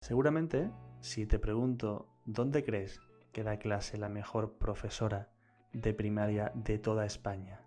[0.00, 0.70] Seguramente,
[1.00, 3.00] si te pregunto dónde crees
[3.32, 5.28] que da clase la mejor profesora
[5.72, 7.60] de primaria de toda España,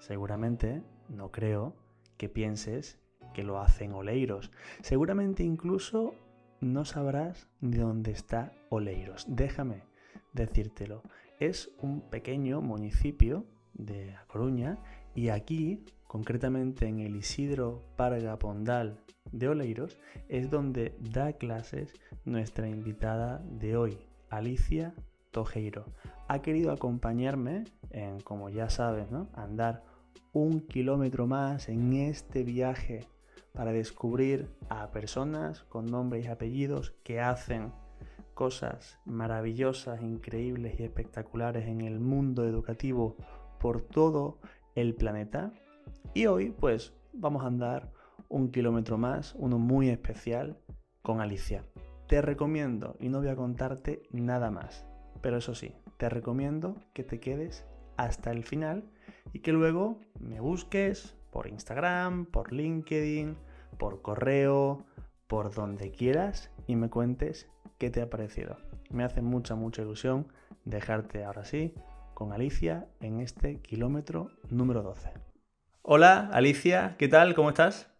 [0.00, 1.76] seguramente no creo
[2.16, 2.98] que pienses
[3.34, 4.50] que lo hacen Oleiros.
[4.82, 6.14] Seguramente incluso
[6.60, 9.26] no sabrás dónde está Oleiros.
[9.28, 9.84] Déjame
[10.32, 11.02] decírtelo.
[11.38, 14.78] Es un pequeño municipio de A Coruña
[15.14, 19.00] y aquí, concretamente en el Isidro Parga Pondal
[19.32, 19.98] de Oleiros,
[20.28, 21.92] es donde da clases
[22.24, 23.98] nuestra invitada de hoy,
[24.30, 24.94] Alicia
[25.30, 25.86] Tojeiro.
[26.28, 29.28] Ha querido acompañarme en, como ya sabes, ¿no?
[29.34, 29.84] andar
[30.32, 33.06] un kilómetro más en este viaje
[33.52, 37.72] para descubrir a personas con nombres y apellidos que hacen
[38.34, 43.16] cosas maravillosas, increíbles y espectaculares en el mundo educativo
[43.58, 44.38] por todo
[44.80, 45.52] el planeta.
[46.14, 47.90] Y hoy pues vamos a andar
[48.28, 50.58] un kilómetro más, uno muy especial,
[51.02, 51.64] con Alicia.
[52.06, 54.86] Te recomiendo, y no voy a contarte nada más,
[55.20, 58.84] pero eso sí, te recomiendo que te quedes hasta el final
[59.32, 63.36] y que luego me busques por Instagram, por LinkedIn,
[63.78, 64.84] por correo,
[65.26, 68.56] por donde quieras y me cuentes qué te ha parecido.
[68.90, 70.28] Me hace mucha, mucha ilusión
[70.64, 71.74] dejarte ahora sí
[72.18, 75.08] con Alicia en este kilómetro número 12.
[75.82, 77.36] Hola Alicia, ¿qué tal?
[77.36, 77.94] ¿Cómo estás?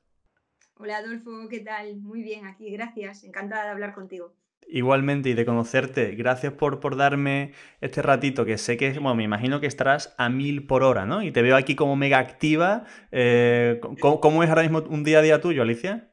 [0.74, 1.98] Hola Adolfo, ¿qué tal?
[1.98, 3.22] Muy bien, aquí, gracias.
[3.22, 4.34] Encantada de hablar contigo.
[4.66, 6.16] Igualmente y de conocerte.
[6.16, 10.28] Gracias por, por darme este ratito que sé que, bueno, me imagino que estarás a
[10.28, 11.22] mil por hora, ¿no?
[11.22, 12.86] Y te veo aquí como mega activa.
[13.12, 16.07] Eh, ¿cómo, es ahora mismo un día a día tuyo, Alicia?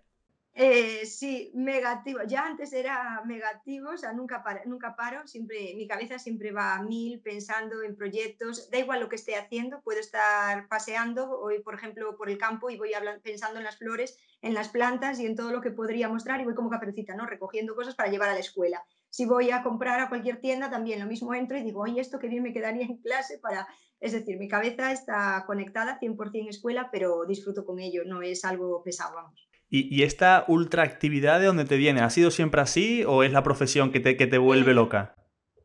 [0.58, 2.20] Eh, sí, negativo.
[2.26, 7.20] Ya antes era negativo, o sea, nunca paro, siempre, mi cabeza siempre va a mil
[7.22, 12.16] pensando en proyectos, da igual lo que esté haciendo, puedo estar paseando hoy, por ejemplo,
[12.16, 15.52] por el campo y voy pensando en las flores, en las plantas y en todo
[15.52, 17.26] lo que podría mostrar y voy como caperucita, ¿no?
[17.26, 18.86] Recogiendo cosas para llevar a la escuela.
[19.10, 22.18] Si voy a comprar a cualquier tienda, también lo mismo entro y digo, oye, esto
[22.18, 23.68] que bien me quedaría en clase para...
[24.00, 28.82] Es decir, mi cabeza está conectada 100% escuela, pero disfruto con ello, no es algo
[28.84, 29.45] pesado, vamos.
[29.70, 32.02] ¿Y, esta ultraactividad de dónde te viene?
[32.02, 35.16] ¿Ha sido siempre así o es la profesión que te, que te vuelve eh, loca?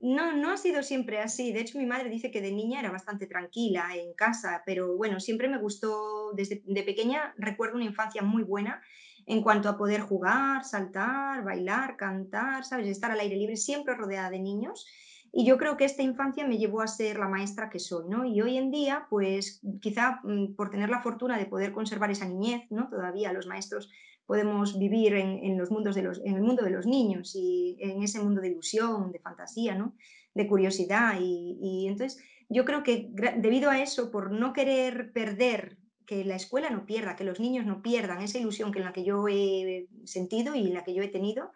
[0.01, 1.53] No, no ha sido siempre así.
[1.53, 5.21] De hecho, mi madre dice que de niña era bastante tranquila en casa, pero bueno,
[5.21, 8.83] siempre me gustó, desde de pequeña recuerdo una infancia muy buena
[9.27, 12.89] en cuanto a poder jugar, saltar, bailar, cantar, ¿sabes?
[12.89, 14.87] Estar al aire libre, siempre rodeada de niños.
[15.33, 18.25] Y yo creo que esta infancia me llevó a ser la maestra que soy, ¿no?
[18.25, 22.27] Y hoy en día, pues quizá mm, por tener la fortuna de poder conservar esa
[22.27, 22.89] niñez, ¿no?
[22.89, 23.91] Todavía los maestros
[24.27, 28.03] podemos vivir en, los mundos de los, en el mundo de los niños y en
[28.03, 29.97] ese mundo de ilusión, de fantasía, ¿no?
[30.35, 31.19] De curiosidad.
[31.21, 35.79] Y, y entonces yo creo que debido a eso, por no querer perder
[36.11, 38.93] que la escuela no pierda, que los niños no pierdan esa ilusión que en la
[38.93, 41.53] que yo he sentido y en la que yo he tenido,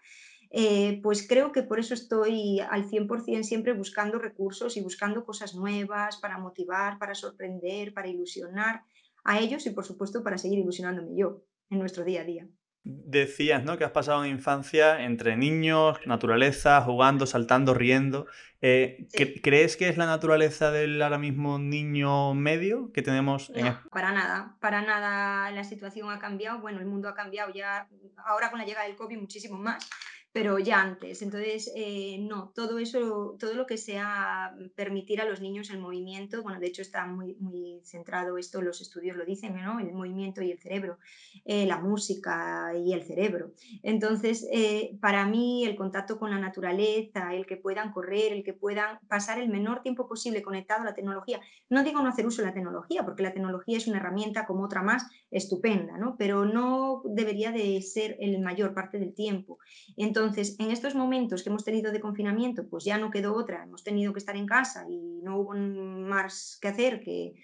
[0.50, 5.54] eh, pues creo que por eso estoy al 100% siempre buscando recursos y buscando cosas
[5.54, 8.82] nuevas para motivar, para sorprender, para ilusionar
[9.24, 12.48] a ellos y por supuesto para seguir ilusionándome yo en nuestro día a día.
[12.86, 13.78] Decías, ¿no?
[13.78, 18.26] Que has pasado una infancia entre niños, naturaleza, jugando, saltando, riendo.
[18.60, 19.06] Eh,
[19.42, 23.48] ¿Crees que es la naturaleza del ahora mismo niño medio que tenemos?
[23.56, 26.60] No, para nada, para nada la situación ha cambiado.
[26.60, 27.88] Bueno, el mundo ha cambiado ya,
[28.26, 29.88] ahora con la llegada del COVID muchísimo más
[30.34, 31.22] pero ya antes.
[31.22, 36.42] Entonces, eh, no, todo eso, todo lo que sea permitir a los niños el movimiento,
[36.42, 39.78] bueno, de hecho está muy, muy centrado esto, los estudios lo dicen, ¿no?
[39.78, 40.98] El movimiento y el cerebro,
[41.44, 43.52] eh, la música y el cerebro.
[43.84, 48.54] Entonces, eh, para mí, el contacto con la naturaleza, el que puedan correr, el que
[48.54, 52.42] puedan pasar el menor tiempo posible conectado a la tecnología, no digo no hacer uso
[52.42, 56.16] de la tecnología, porque la tecnología es una herramienta como otra más estupenda, ¿no?
[56.18, 59.60] Pero no debería de ser el mayor parte del tiempo.
[59.96, 63.64] Entonces, entonces, en estos momentos que hemos tenido de confinamiento, pues ya no quedó otra,
[63.64, 67.34] hemos tenido que estar en casa y no hubo más que hacer que,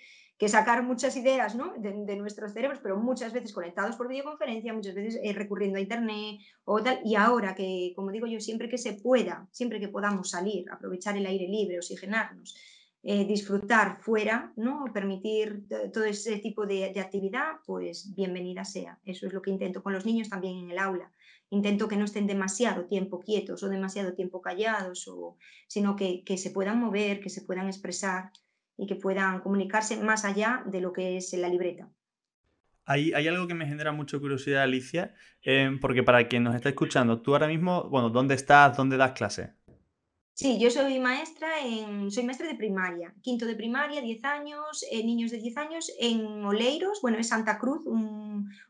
[0.49, 5.35] sacar muchas ideas de, nuestros cerebros, pero muchas veces conectados por videoconferencia, muchas veces eh,
[5.35, 7.01] recurriendo a Internet o tal.
[7.05, 11.19] Y ahora que, como digo yo, siempre que se pueda, siempre que podamos salir, aprovechar
[11.19, 12.57] el aire libre, oxigenarnos,
[13.03, 14.87] eh, disfrutar fuera, ¿no?
[14.95, 18.99] permitir todo ese tipo de, de, actividad, pues bienvenida sea.
[19.05, 21.11] Eso es lo que intento con los niños también en el aula
[21.51, 25.37] intento que no estén demasiado tiempo quietos o demasiado tiempo callados, o,
[25.67, 28.31] sino que, se puedan mover, que se puedan expresar
[28.77, 31.91] y que puedan comunicarse más allá de lo que es la libreta.
[32.87, 36.71] Hay, hay algo que me genera mucha curiosidad, Alicia, eh, porque para quien nos está
[36.71, 38.77] escuchando, tú ahora mismo, bueno, ¿dónde estás?
[38.77, 39.53] ¿Dónde das clase?
[40.41, 45.05] Sí, yo soy maestra en, soy maestra de primaria, quinto de primaria, 10 años, eh,
[45.05, 47.85] niños de 10 años, en Oleiros, bueno, es Santa Cruz,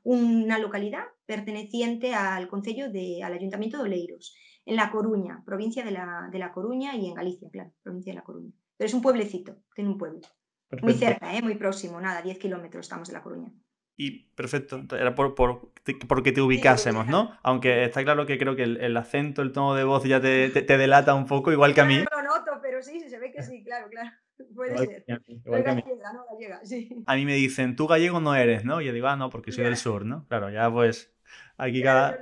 [0.02, 4.34] una localidad, perteneciente al Concello de, al Ayuntamiento de Oleiros,
[4.66, 8.16] en La Coruña, provincia de la, de la Coruña y en Galicia, claro, provincia de
[8.16, 8.50] La Coruña.
[8.76, 10.22] Pero es un pueblecito, tiene un pueblo.
[10.82, 11.40] Muy cerca, ¿eh?
[11.40, 13.52] muy próximo, nada, 10 kilómetros estamos de La Coruña.
[13.96, 15.72] Y perfecto, era por, por,
[16.08, 17.38] porque te ubicásemos, ¿no?
[17.44, 20.78] Aunque está claro que creo que el, acento, el tono de voz ya te, te,
[20.78, 21.98] delata un poco, igual que a mí.
[21.98, 24.10] No lo noto, pero sí, se ve que sí, claro, claro.
[24.56, 25.04] Puede ser.
[25.28, 25.84] Igual a, mí.
[25.86, 27.04] no, gallega, sí.
[27.06, 28.80] a mí me dicen, tú gallego no eres, ¿no?
[28.80, 30.26] Y yo digo, ah, no, porque soy del sur, ¿no?
[30.26, 31.14] Claro, ya pues
[31.60, 32.18] aquí cada...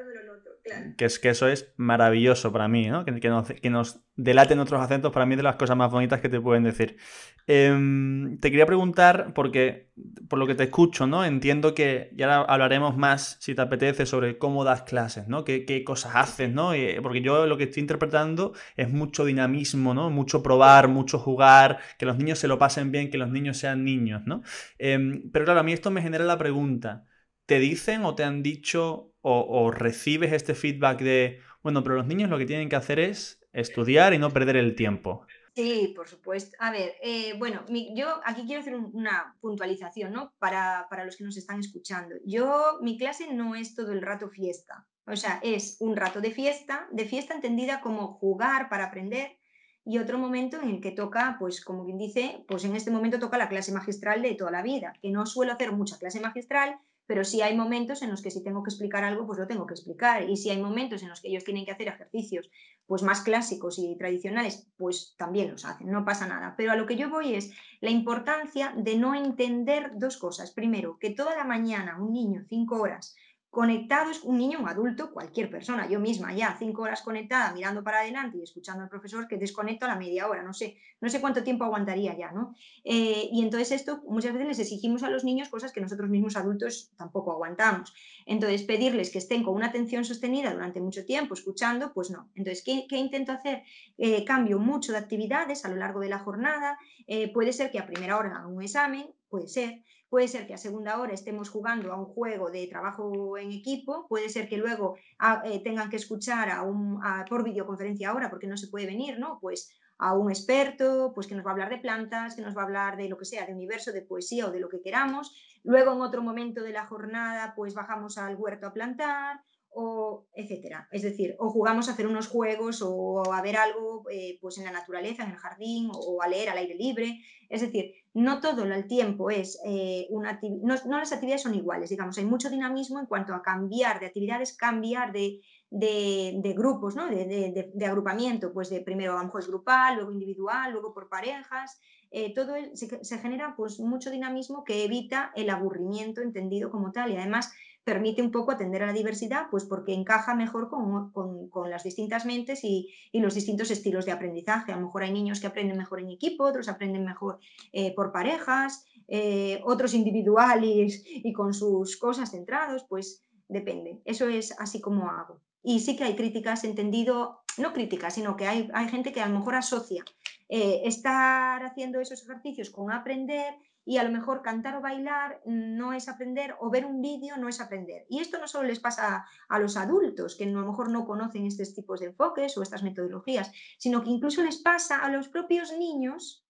[0.99, 3.05] Que, es, que eso es maravilloso para mí, ¿no?
[3.05, 6.20] Que, que, nos, que nos delaten otros acentos, para mí de las cosas más bonitas
[6.20, 6.99] que te pueden decir.
[7.46, 9.90] Em, te quería preguntar, porque
[10.29, 11.25] por lo que te escucho, ¿no?
[11.25, 15.44] Entiendo que ya hablaremos más, si te apetece, sobre cómo das clases, ¿no?
[15.44, 16.73] Qué, qué cosas haces, ¿no?
[17.02, 20.11] porque yo lo que estoy interpretando es mucho dinamismo, ¿no?
[20.11, 23.84] Mucho probar, mucho jugar, que los niños se lo pasen bien, que los niños sean
[23.84, 24.43] niños, ¿no?
[24.79, 27.06] Em, pero claro, a mí esto me genera la pregunta.
[27.48, 32.28] ¿Te dicen o te han dicho o, recibes este feedback de, bueno, pero los niños
[32.28, 35.26] lo que tienen que hacer es estudiar y no perder el tiempo.
[35.54, 36.54] Sí, por supuesto.
[36.60, 37.64] A ver, eh, bueno,
[37.94, 40.34] yo aquí quiero hacer una puntualización, ¿no?
[40.38, 42.16] Para, para, los que nos están escuchando.
[42.26, 44.86] Yo, mi clase no es todo el rato fiesta.
[45.06, 49.38] O sea, es un rato de fiesta, de fiesta entendida como jugar para aprender
[49.86, 53.18] y otro momento en el que toca, pues como quien dice, pues en este momento
[53.18, 56.78] toca la clase magistral de toda la vida, que no suelo hacer mucha clase magistral,
[57.08, 59.66] pero sí hay momentos en los que si tengo que explicar algo, pues lo tengo
[59.66, 60.28] que explicar.
[60.28, 62.50] Y si hay momentos en los que ellos tienen que hacer ejercicios
[62.87, 66.55] pues más clásicos y tradicionales, pues también los hacen, no pasa nada.
[66.56, 67.50] Pero a lo que yo voy es
[67.81, 70.50] la importancia de no entender dos cosas.
[70.50, 73.16] Primero, que toda la mañana un niño, cinco horas,
[73.50, 77.82] conectado es un niño, un adulto, cualquier persona, yo misma ya cinco horas conectada mirando
[77.82, 81.08] para adelante y escuchando al profesor que desconecto a la media hora, no sé, no
[81.08, 82.54] sé cuánto tiempo aguantaría ya, ¿no?
[82.84, 86.36] Eh, y entonces esto muchas veces les exigimos a los niños cosas que nosotros mismos
[86.36, 87.94] adultos tampoco aguantamos.
[88.26, 92.28] Entonces pedirles que estén con una atención sostenida durante mucho tiempo escuchando, pues no.
[92.34, 93.62] Entonces, ¿qué, intento hacer?
[93.96, 97.78] Eh, cambio mucho de actividades a lo largo de la jornada, eh, puede ser que
[97.78, 101.50] a primera hora hagan un examen, puede ser, Puede ser que a segunda hora estemos
[101.50, 105.90] jugando a un juego de trabajo en equipo, puede ser que luego ah, eh, tengan
[105.90, 109.38] que escuchar a un, por videoconferencia ahora porque no se puede venir, ¿no?
[109.40, 112.62] Pues a un experto, pues que nos va a hablar de plantas, que nos va
[112.62, 115.34] a hablar de lo que sea, de universo, de poesía o de lo que queramos.
[115.64, 119.40] Luego en otro momento de la jornada, pues bajamos al huerto a plantar
[119.75, 120.88] o etcétera.
[120.91, 124.65] Es decir, o jugamos a hacer unos juegos o a ver algo eh, pues en
[124.65, 127.20] la naturaleza, en el jardín, o a leer al aire libre.
[127.49, 131.91] Es decir, no todo el tiempo es eh, una no, no, las actividades son iguales,
[131.91, 137.06] digamos, hay mucho dinamismo en cuanto a cambiar de actividades, cambiar de, de, grupos, ¿no?
[137.06, 141.09] de, de, agrupamiento, pues de primero a lo mejor es grupal, luego individual, luego por
[141.09, 141.81] parejas.
[142.11, 147.12] Eh, todo se, se, genera pues mucho dinamismo que evita el aburrimiento entendido como tal
[147.12, 147.53] y además
[147.88, 152.62] permite un poco atender a la diversidad, pues porque encaja mejor con, las distintas mentes
[152.62, 154.73] y, los distintos estilos de aprendizaje.
[154.73, 157.38] A lo mejor hay niños que aprenden mejor en equipo, otros aprenden mejor
[157.73, 164.02] eh, por parejas, eh, otros individuales y con sus cosas centrados, pues depende.
[164.05, 165.41] Eso es así como hago.
[165.62, 169.29] Y sí que hay críticas, entendido, no críticas, sino que hay, hay gente que a
[169.29, 170.05] lo mejor asocia
[170.50, 173.55] eh, estar haciendo esos ejercicios con aprender
[173.88, 177.49] y a lo mejor cantar o bailar no es aprender o ver un vídeo no
[177.49, 178.05] es aprender.
[178.11, 181.46] Y esto no solo les pasa a los adultos, que a lo mejor no conocen
[181.46, 185.72] estos tipos de enfoques o estas metodologías, sino que incluso les pasa a los propios
[185.72, 186.46] niños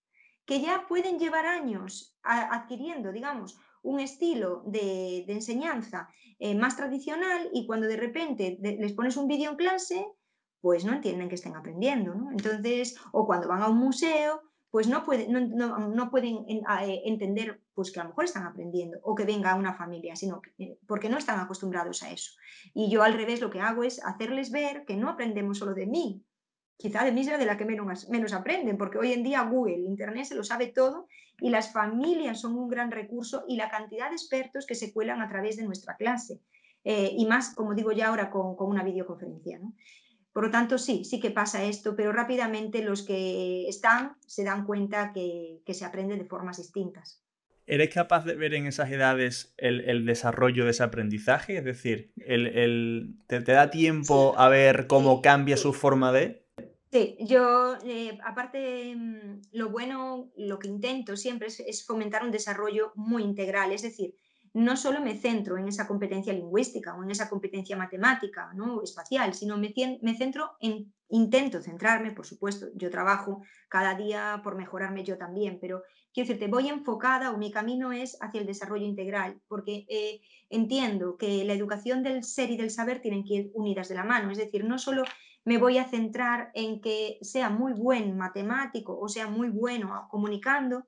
[0.46, 6.08] que ya pueden llevar años adquiriendo, digamos, un estilo de, enseñanza
[6.40, 10.04] eh, más tradicional y cuando de repente les pones un vídeo en clase,
[10.60, 12.14] pues no entienden que estén aprendiendo.
[12.32, 18.00] Entonces, o cuando van a un museo, pues no, no, pueden eh, entender pues que
[18.00, 21.40] a lo mejor están aprendiendo o que venga una familia, sino eh, porque no están
[21.40, 22.32] acostumbrados a eso.
[22.74, 25.86] Y yo al revés lo que hago es hacerles ver que no aprendemos solo de
[25.86, 26.22] mí,
[26.76, 29.78] quizá de mí sea de la que menos, menos aprenden, porque hoy en día Google,
[29.78, 31.08] Internet se lo sabe todo
[31.40, 35.22] y las familias son un gran recurso y la cantidad de expertos que se cuelan
[35.22, 36.40] a través de nuestra clase.
[36.84, 39.58] Eh, y más, como digo ya ahora, con, con una videoconferencia.
[39.58, 39.74] ¿no?
[40.38, 44.66] Por lo tanto, sí, sí que pasa esto, pero rápidamente los que están se dan
[44.66, 47.24] cuenta que, se aprende de formas distintas.
[47.66, 51.58] ¿Eres capaz de ver en esas edades el, desarrollo de ese aprendizaje?
[51.58, 56.46] Es decir, el, te, da tiempo a ver cómo cambia su forma de...?
[56.92, 62.92] Sí, yo eh, aparte mm, lo bueno, lo que intento siempre es, fomentar un desarrollo
[62.94, 64.14] muy integral, es decir,
[64.58, 68.82] no solo me centro en esa competencia lingüística o en esa competencia matemática, ¿no?
[68.82, 69.72] espacial, sino me,
[70.02, 75.58] me centro en, intento centrarme, por supuesto, yo trabajo cada día por mejorarme yo también,
[75.60, 80.20] pero quiero decirte, voy enfocada o mi camino es hacia el desarrollo integral, porque eh,
[80.50, 84.04] entiendo que la educación del ser y del saber tienen que ir unidas de la
[84.04, 85.04] mano, es decir, no solo
[85.44, 90.86] me voy a centrar en que sea muy buen matemático o sea muy bueno comunicando,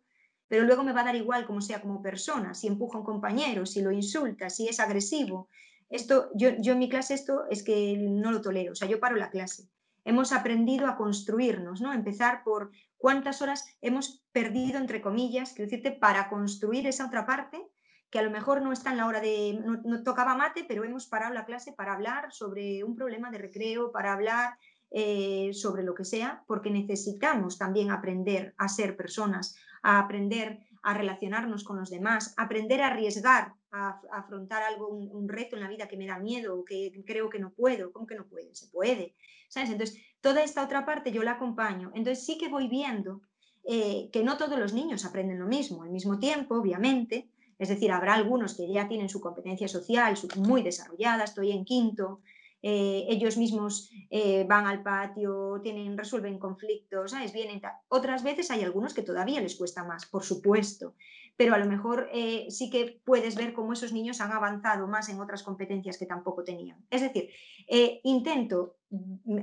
[0.50, 3.06] pero luego me va a dar igual como sea como persona, si empuja a un
[3.06, 5.48] compañero, si lo insulta, si es agresivo.
[5.88, 8.98] Esto, yo, yo en mi clase esto es que no lo tolero, o sea, yo
[8.98, 9.68] paro la clase.
[10.04, 11.92] Hemos aprendido a construirnos, ¿no?
[11.92, 17.62] Empezar por cuántas horas hemos perdido, entre comillas, quiero decirte, para construir esa otra parte
[18.10, 21.06] que a lo mejor no está en la hora de, no, tocaba mate, pero hemos
[21.06, 24.58] parado la clase para hablar sobre un problema de recreo, para hablar
[24.90, 30.94] eh, sobre lo que sea, porque necesitamos también aprender a ser personas, a aprender a
[30.94, 35.88] relacionarnos con los demás, aprender a arriesgar, a, afrontar algo, un, reto en la vida
[35.88, 37.92] que me da miedo o que creo que no puedo.
[37.92, 38.54] ¿Cómo que no puede?
[38.54, 39.14] Se puede.
[39.48, 39.70] ¿Sabes?
[39.70, 41.92] Entonces, toda esta otra parte yo la acompaño.
[41.94, 43.20] Entonces, sí que voy viendo
[43.64, 47.92] eh, que no todos los niños aprenden lo mismo al mismo tiempo, obviamente, es decir,
[47.92, 52.20] habrá algunos que ya tienen su competencia social muy desarrollada, estoy en quinto,
[52.62, 57.32] eh, ellos mismos eh, van al patio, tienen, resuelven conflictos, ¿sabes?
[57.32, 60.94] Vienen Otras veces hay algunos que todavía les cuesta más, por supuesto,
[61.36, 65.08] pero a lo mejor eh, sí que puedes ver cómo esos niños han avanzado más
[65.08, 66.84] en otras competencias que tampoco tenían.
[66.90, 67.30] Es decir,
[68.02, 68.76] intento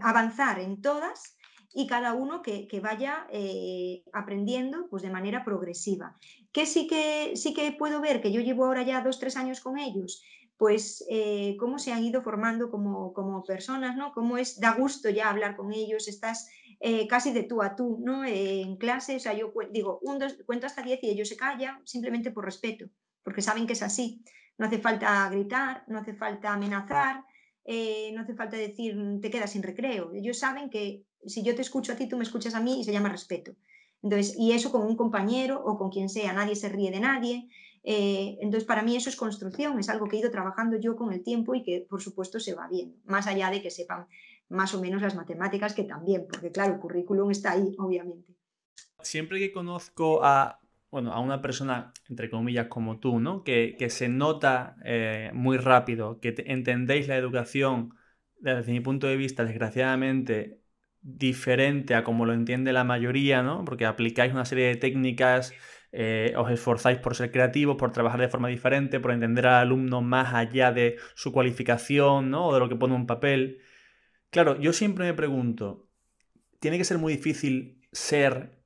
[0.02, 1.38] avanzar en todas
[1.74, 3.28] y cada uno que, vaya
[4.14, 6.18] aprendiendo pues, de manera progresiva.
[6.52, 9.60] Que sí, que sí que puedo ver que yo llevo ahora ya dos, tres años
[9.60, 10.22] con ellos,
[10.58, 14.12] pues eh, cómo se han ido formando como, como, personas, ¿no?
[14.12, 16.50] Cómo es, da gusto ya hablar con ellos, estás
[16.80, 18.26] eh, casi de tú a tú, ¿no?
[18.26, 21.86] en clase, o sea, yo digo, un, dos, cuento hasta diez y ellos se callan
[21.86, 22.86] simplemente por respeto,
[23.24, 24.24] porque saben que es así.
[24.58, 27.24] No hace falta gritar, no hace falta amenazar,
[28.14, 30.12] no hace falta decir te quedas sin recreo.
[30.14, 32.84] Ellos saben que si yo te escucho a ti, tú me escuchas a mí y
[32.84, 33.56] se llama respeto.
[34.02, 37.50] Entonces, y eso con un compañero o con quien sea, nadie se ríe de nadie.
[37.90, 41.14] Eh, entonces, para mí eso es construcción, es algo que he ido trabajando yo con
[41.14, 44.08] el tiempo y que, por supuesto, se va viendo, más allá de que sepan
[44.50, 48.36] más o menos las matemáticas, que también, porque claro, el currículum está ahí, obviamente.
[49.00, 50.60] Siempre que conozco a,
[50.92, 53.46] bueno, a una persona, entre comillas, como tú, ¿no?
[53.46, 57.94] que, se nota eh, muy rápido, que entendéis la educación
[58.36, 60.60] desde mi punto de vista, desgraciadamente,
[61.02, 63.64] diferente a como lo entiende la mayoría, ¿no?
[63.64, 65.54] Porque aplicáis una serie de técnicas,
[66.00, 70.04] eh, os esforzáis por ser creativos, por trabajar de forma diferente, por entender al alumno
[70.04, 72.48] más allá de su cualificación, ¿no?
[72.48, 73.62] O de lo que pone un papel.
[74.30, 75.90] Claro, yo siempre me pregunto,
[76.60, 78.57] ¿tiene que ser muy difícil ser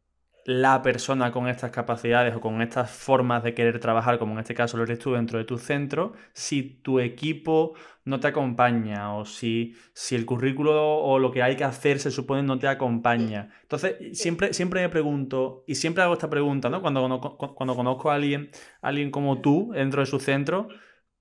[0.45, 4.55] la persona con estas capacidades o con estas formas de querer trabajar, como en este
[4.55, 7.73] caso lo eres tú dentro de tu centro, si tu equipo
[8.05, 12.09] no te acompaña o si, si el currículo o lo que hay que hacer se
[12.09, 13.49] supone no te acompaña.
[13.61, 16.81] Entonces, siempre, siempre me pregunto, y siempre hago esta pregunta, ¿no?
[16.81, 18.49] Cuando, cuando conozco a alguien,
[18.81, 20.69] a alguien como tú dentro de su centro,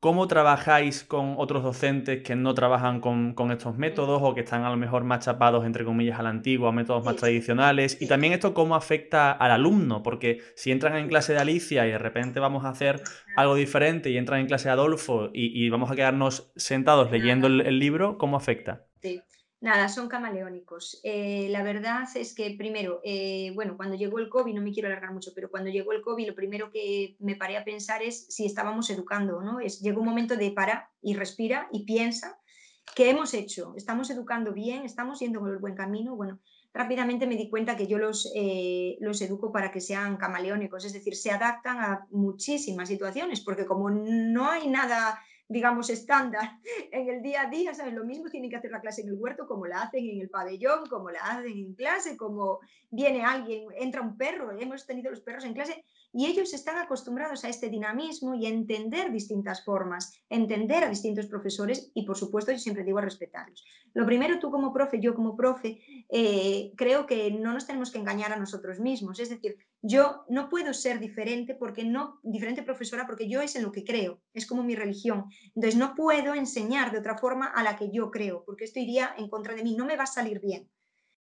[0.01, 4.71] ¿Cómo trabajáis con otros docentes que no trabajan con, estos métodos o que están a
[4.71, 8.01] lo mejor más chapados, entre comillas, a la antigua, métodos más tradicionales?
[8.01, 11.91] Y también esto cómo afecta al alumno, porque si entran en clase de Alicia y
[11.91, 13.03] de repente vamos a hacer
[13.37, 17.61] algo diferente y entran en clase de Adolfo y, vamos a quedarnos sentados leyendo el,
[17.61, 18.87] el libro, ¿cómo afecta?
[19.03, 19.21] Sí.
[19.61, 21.01] Nada, son camaleónicos.
[21.05, 24.89] Eh, la verdad es que primero, eh, bueno, cuando llegó el COVID, no me quiero
[24.89, 28.27] alargar mucho, pero cuando llegó el COVID, lo primero que me paré a pensar es
[28.31, 29.61] si estábamos educando o no.
[29.61, 32.39] Es, llegó un momento de para y respira y piensa
[32.95, 33.75] qué hemos hecho.
[33.77, 34.85] ¿Estamos educando bien?
[34.85, 36.17] ¿Estamos yendo por el buen camino?
[36.17, 36.41] Bueno,
[36.73, 40.95] rápidamente me di cuenta que yo los, eh, los educo para que sean camaleónicos, es
[40.95, 46.59] decir, se adaptan a muchísimas situaciones, porque como no hay nada digamos, estándar
[46.93, 47.93] en el día a día, ¿sabes?
[47.93, 50.31] Lo mismo tienen que hacer la clase en el huerto como la hacen en el
[50.31, 55.21] pabellón, como la hacen en clase, como viene alguien, entra un perro, hemos tenido los
[55.21, 60.13] perros en clase y ellos están acostumbrados a este dinamismo y a entender distintas formas,
[60.29, 63.65] entender a distintos profesores y por supuesto yo siempre digo respetarlos.
[63.95, 67.99] Lo primero, tú como profe, yo como profe, eh, creo que no nos tenemos que
[67.99, 73.07] engañar a nosotros mismos, es decir, yo no puedo ser diferente porque no, diferente profesora
[73.07, 75.27] porque yo es en lo que creo, es como mi religión.
[75.55, 79.15] Entonces no puedo enseñar de otra forma a la que yo creo, porque esto iría
[79.17, 80.69] en contra de mí, no me va a salir bien.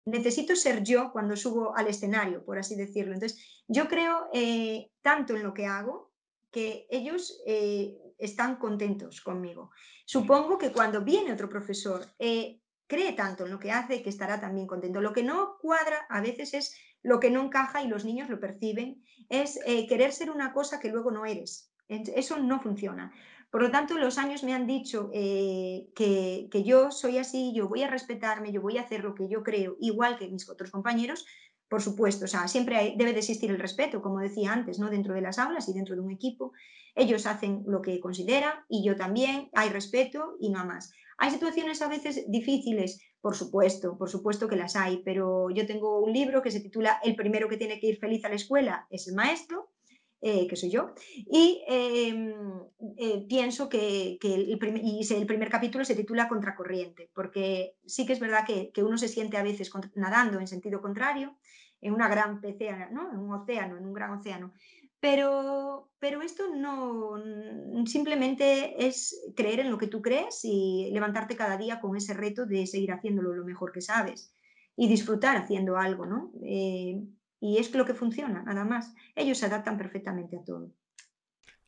[0.06, 3.14] Necesito ser yo cuando subo al escenario, por así decirlo.
[3.14, 6.14] Entonces yo creo eh, tanto en lo que hago
[6.52, 9.72] que ellos eh, están contentos conmigo.
[10.06, 14.40] Supongo que cuando viene otro profesor eh, cree tanto en lo que hace que estará
[14.40, 15.02] también contento.
[15.02, 18.40] Lo que no cuadra a veces es lo que no encaja y los niños lo
[18.40, 21.72] perciben, es querer ser una cosa que luego no eres.
[21.88, 23.12] Eso no funciona.
[23.56, 27.84] Por lo tanto, los años me han dicho eh, que, yo soy así, yo voy
[27.84, 31.26] a respetarme, yo voy a hacer lo que yo creo, igual que mis otros compañeros,
[31.70, 34.90] por supuesto, o sea, siempre debe de existir el respeto, como decía antes, ¿no?
[34.90, 36.52] Dentro de las aulas y dentro de un equipo.
[36.96, 40.92] Ellos hacen lo que consideran y yo también, hay respeto y no más.
[41.18, 46.02] Hay situaciones a veces difíciles, por supuesto, por supuesto que las hay, pero yo tengo
[46.02, 48.86] un libro que se titula El primero que tiene que ir feliz a la escuela
[48.90, 49.70] es el maestro,
[50.28, 52.34] eh, que soy yo, y em,
[52.98, 54.58] eh, pienso que, el,
[55.28, 59.44] primer capítulo se titula Contracorriente, porque sí que es verdad que, uno se siente a
[59.44, 61.38] veces nadando en sentido contrario,
[61.80, 63.12] en una gran pecera, ¿no?
[63.12, 64.52] en un océano, en un gran océano.
[65.00, 67.22] Pero, pero esto no
[67.86, 72.48] simplemente es creer en lo que tú crees y levantarte cada día con ese reto
[72.48, 74.34] de seguir haciéndolo lo mejor que sabes
[74.76, 76.32] y disfrutar haciendo algo, ¿no?
[76.44, 77.00] Eh,
[77.46, 78.96] y es lo que funciona, nada más.
[79.16, 80.72] Ellos se adaptan perfectamente a todo.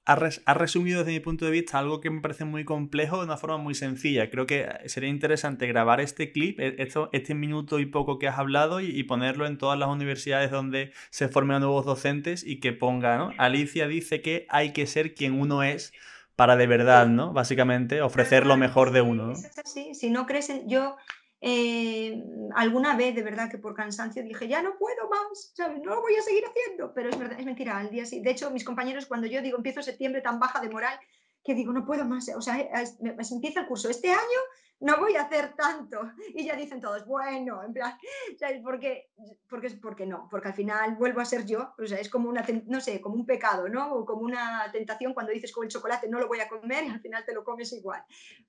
[0.06, 3.38] Has, resumido desde mi punto de vista algo que me parece muy complejo de una
[3.38, 4.30] forma muy sencilla.
[4.32, 8.40] Creo que sería interesante grabar este clip, e, esto, este minuto y poco que has
[8.40, 13.18] hablado y, ponerlo en todas las universidades donde se formen nuevos docentes y que ponga,
[13.18, 13.32] ¿no?
[13.38, 15.94] Alicia dice que hay que ser quien uno es
[16.36, 17.34] para de verdad, ¿no?
[17.34, 19.28] Básicamente ofrecer lo mejor de uno.
[19.28, 19.36] ¿no?
[19.66, 20.70] Sí, si no crees en...
[20.70, 20.96] Yo
[21.40, 22.24] eh,
[22.56, 25.54] alguna vez de verdad que por cansancio dije, ya no puedo más,
[25.84, 28.22] no lo voy a seguir haciendo, pero es, verdad, es mentira, al día sí.
[28.22, 31.00] De hecho, mis compañeros, cuando yo digo empiezo septiembre tan baja de moral,
[31.44, 34.40] que digo, no puedo más, o sea, empieza el curso este año
[34.80, 36.00] no voy a hacer tanto.
[36.36, 37.98] Y ya dicen todos, bueno, en plan,
[38.40, 38.62] ¿sabes?
[38.64, 39.10] Porque,
[39.50, 42.46] porque, porque no, porque al final vuelvo a ser yo, o sea, es como una,
[42.66, 43.94] no sé, como un pecado, ¿no?
[43.94, 46.90] O como una tentación cuando dices con el chocolate no lo voy a comer y
[46.90, 48.04] al final te lo comes igual.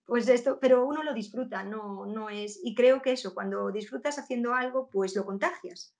[0.04, 4.18] Pues esto, pero uno lo disfruta, no, no es, y creo que eso, cuando disfrutas
[4.18, 5.94] haciendo algo, pues lo contagias.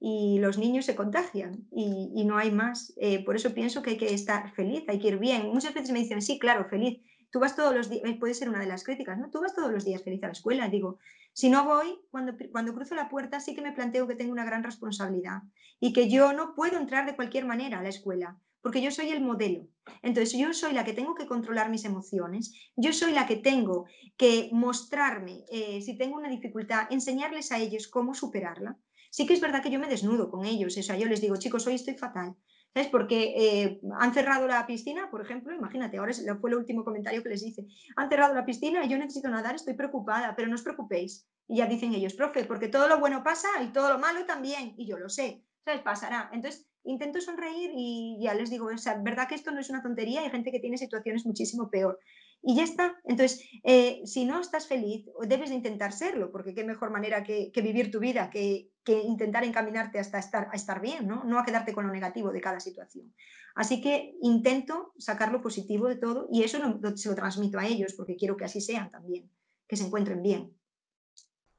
[0.00, 2.94] Y los niños se contagian y, y no hay más.
[2.98, 5.48] Eh, por eso pienso que hay que estar feliz, hay que ir bien.
[5.48, 8.48] Muchas veces me dicen, sí, claro, feliz Tú vas todos los días, eh, puede ser
[8.48, 9.30] una de las críticas, ¿no?
[9.30, 10.68] Tú vas todos los días feliz a la escuela.
[10.68, 10.98] Digo,
[11.32, 14.44] si no voy, cuando, cuando cruzo la puerta sí que me planteo que tengo una
[14.44, 15.42] gran responsabilidad
[15.78, 19.10] y que yo no puedo entrar de cualquier manera a la escuela, porque yo soy
[19.10, 19.66] el modelo.
[20.02, 23.86] Entonces, yo soy la que tengo que controlar mis emociones, yo soy la que tengo
[24.16, 28.76] que mostrarme, eh, si tengo una dificultad, enseñarles a ellos cómo superarla.
[29.10, 31.36] Sí que es verdad que yo me desnudo con ellos, o sea, yo les digo,
[31.36, 32.36] chicos, hoy estoy fatal,
[32.78, 32.92] ¿Sabes?
[32.92, 37.30] Porque eh, han cerrado la piscina, por ejemplo, imagínate, ahora fue el último comentario que
[37.30, 37.66] les hice.
[37.96, 41.26] Han cerrado la piscina y yo necesito nadar, estoy preocupada, pero no os preocupéis.
[41.48, 44.74] Y ya dicen ellos, profe, porque todo lo bueno pasa y todo lo malo también.
[44.76, 45.80] Y yo lo sé, ¿sabes?
[45.80, 46.30] Pasará.
[46.32, 49.82] Entonces, intento sonreír y ya les digo, o sea, verdad que esto no es una
[49.82, 51.98] tontería, hay gente que tiene situaciones muchísimo peor.
[52.42, 52.96] Y ya está.
[53.04, 57.50] Entonces, eh, si no estás feliz, debes de intentar serlo, porque qué mejor manera que,
[57.56, 61.24] vivir tu vida, que, intentar encaminarte hasta estar, a estar bien, ¿no?
[61.24, 63.12] no a quedarte con lo negativo de cada situación.
[63.54, 66.58] Así que intento sacar lo positivo de todo y eso
[66.94, 69.30] se lo transmito a ellos, porque quiero que así sean también,
[69.66, 70.52] que se encuentren bien.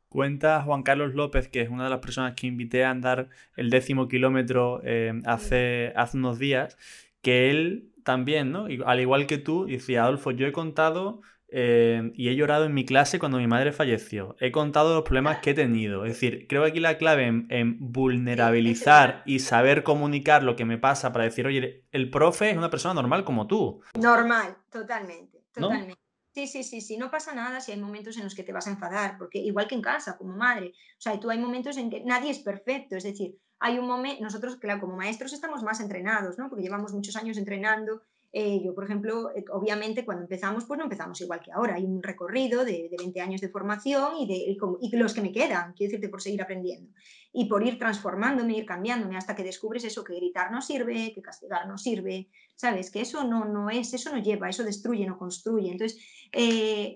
[0.08, 3.70] Cuenta Juan Carlos López, que es una de las personas que invité a andar el
[3.70, 6.78] décimo kilómetro eh, hace, hace unos días,
[7.22, 8.68] que él también, ¿no?
[8.86, 12.86] al igual que tú, decía, Adolfo, yo he contado eh, y he llorado en mi
[12.86, 14.36] clase cuando mi madre falleció.
[14.40, 16.06] He contado los problemas que he tenido.
[16.06, 20.78] Es decir, creo que aquí la clave en, vulnerabilizar y saber comunicar lo que me
[20.78, 23.82] pasa para decir, oye, el profe es una persona normal como tú.
[24.00, 25.96] Normal, totalmente, totalmente.
[26.34, 28.68] Sí, sí, sí, sí, no pasa nada si hay momentos en los que te vas
[28.68, 31.90] a enfadar, porque igual que en casa, como madre, o sea, tú hay momentos en
[31.90, 35.82] que nadie es perfecto, es decir, hay un momento, nosotros, claro, como maestros estamos más
[35.82, 36.50] entrenados, ¿no?
[36.50, 38.04] Porque llevamos muchos años entrenando.
[38.32, 41.76] Eh, yo, por ejemplo, eh, obviamente cuando empezamos, pues no empezamos igual que ahora.
[41.76, 45.32] Hay un recorrido de, de 20 años de formación y, de, y, los que me
[45.32, 46.92] quedan, quiero decirte, por seguir aprendiendo.
[47.34, 51.22] Y por ir transformándome, ir cambiándome hasta que descubres eso, que gritar no sirve, que
[51.22, 52.92] castigar no sirve, ¿sabes?
[52.92, 55.72] Que eso no, no es, eso no lleva, eso destruye, no construye.
[55.72, 56.00] Entonces,
[56.32, 56.96] eh,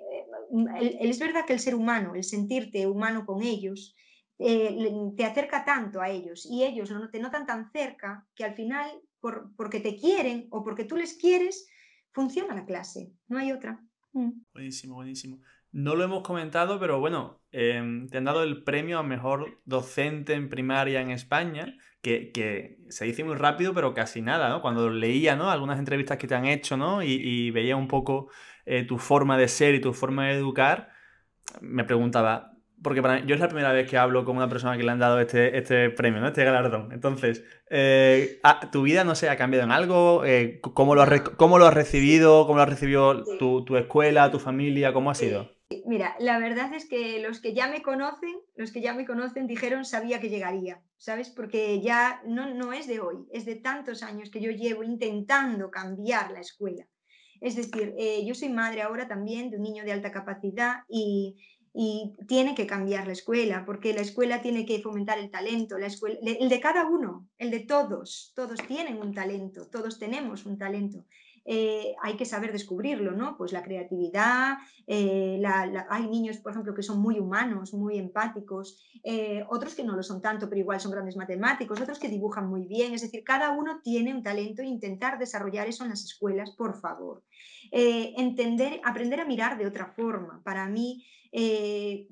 [0.99, 3.95] es verdad que el ser humano, el sentirte humano con ellos,
[4.39, 8.55] eh, te acerca tanto a ellos y ellos no te notan tan cerca que al
[8.55, 8.91] final,
[9.23, 11.69] por, porque te quieren o porque tú les quieres,
[12.11, 13.81] funciona la clase, no hay otra.
[14.11, 14.31] Mm.
[14.53, 15.39] Buenísimo, buenísimo.
[15.71, 20.33] No lo hemos comentado, pero bueno, em, te han dado el premio a mejor docente
[20.33, 24.61] en primaria en España, que, se dice muy rápido, pero casi nada, ¿no?
[24.61, 25.49] Cuando leía, ¿no?
[25.49, 27.01] Algunas entrevistas que te han hecho, ¿no?
[27.01, 28.29] Y, veía un poco
[28.65, 30.89] eh, tu forma de ser y tu forma de educar,
[31.61, 32.52] me preguntaba,
[32.83, 34.91] porque para mí, yo es la primera vez que hablo con una persona que le
[34.91, 36.27] han dado este, este premio, ¿no?
[36.27, 36.91] este galardón.
[36.91, 40.25] Entonces, eh, ah, ¿tu vida, no sé, ha cambiado en algo?
[40.25, 42.45] Eh, ¿cómo, lo has, ¿Cómo lo has recibido?
[42.45, 44.93] ¿Cómo lo ha recibido tu, tu, escuela, tu familia?
[44.93, 45.49] ¿Cómo ha sido?
[45.85, 49.47] Mira, la verdad es que los que ya me conocen, los que ya me conocen
[49.47, 51.29] dijeron sabía que llegaría, ¿sabes?
[51.29, 55.71] Porque ya no, no es de hoy, es de tantos años que yo llevo intentando
[55.71, 56.85] cambiar la escuela.
[57.43, 61.35] Es decir, eh, yo soy madre ahora también de un niño de alta capacidad y,
[61.73, 65.87] y tiene que cambiar la escuela, porque la escuela tiene que fomentar el talento, la
[65.87, 70.57] escuela, el de cada uno, el de todos, todos tienen un talento, todos tenemos un
[70.57, 71.05] talento.
[71.45, 73.35] Eh, hay que saber descubrirlo, ¿no?
[73.37, 74.57] Pues la creatividad,
[74.87, 75.41] eh,
[75.89, 80.03] hay niños, por ejemplo, que son muy humanos, muy empáticos, eh, otros que no lo
[80.03, 83.51] son tanto, pero igual son grandes matemáticos, otros que dibujan muy bien, es decir, cada
[83.51, 87.23] uno tiene un talento e intentar desarrollar eso en las escuelas, por favor.
[87.71, 90.41] entender, aprender a mirar de otra forma.
[90.43, 91.03] Para mí,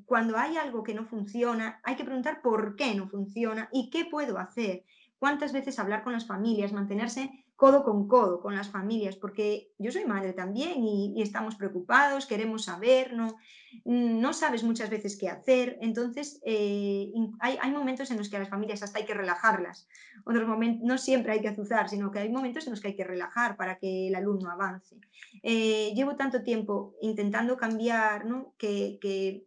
[0.05, 4.05] cuando hay algo que no funciona, hay que preguntar por qué no funciona y qué
[4.05, 4.83] puedo hacer.
[5.19, 9.91] ¿Cuántas veces hablar con las familias, mantenerse codo con codo con las familias, porque yo
[9.91, 13.37] soy madre también y, estamos preocupados, queremos saber, no,
[13.85, 18.49] no sabes muchas veces qué hacer, entonces eh, hay, momentos en los que a las
[18.49, 19.87] familias hasta hay que relajarlas,
[20.25, 22.95] otros momentos, no siempre hay que azuzar, sino que hay momentos en los que hay
[22.95, 24.95] que relajar para que el alumno avance.
[25.43, 28.55] Eh, llevo tanto tiempo intentando cambiar, ¿no?
[28.57, 29.45] que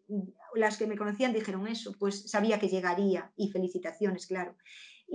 [0.55, 4.55] las que me conocían dijeron eso, pues sabía que llegaría y felicitaciones, claro.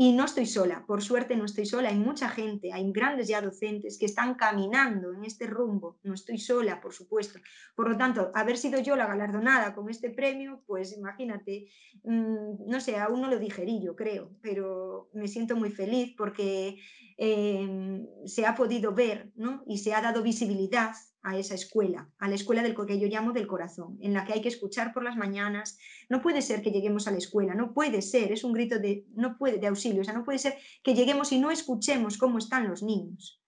[0.02, 3.42] Y no estoy sola, por suerte no estoy sola, hay mucha gente, hay grandes ya
[3.42, 7.38] docentes que están caminando en este rumbo, no estoy sola, por supuesto.
[7.76, 11.68] Por lo tanto, haber sido yo la galardonada con este premio, pues imagínate,
[12.04, 16.78] mm, no sé, aún no lo digerí yo creo, pero me siento muy feliz porque
[17.18, 19.66] em, se ha podido ver ¿no?
[19.68, 23.34] y se ha dado visibilidad a esa escuela, a la escuela del que yo llamo
[23.34, 25.78] del corazón, en la que hay que escuchar por las mañanas.
[26.10, 29.06] No puede ser que lleguemos a la escuela, no puede ser, es un grito de,
[29.14, 32.38] no puede, de auxilio, o sea, no puede ser que lleguemos y no escuchemos cómo
[32.38, 33.42] están los niños.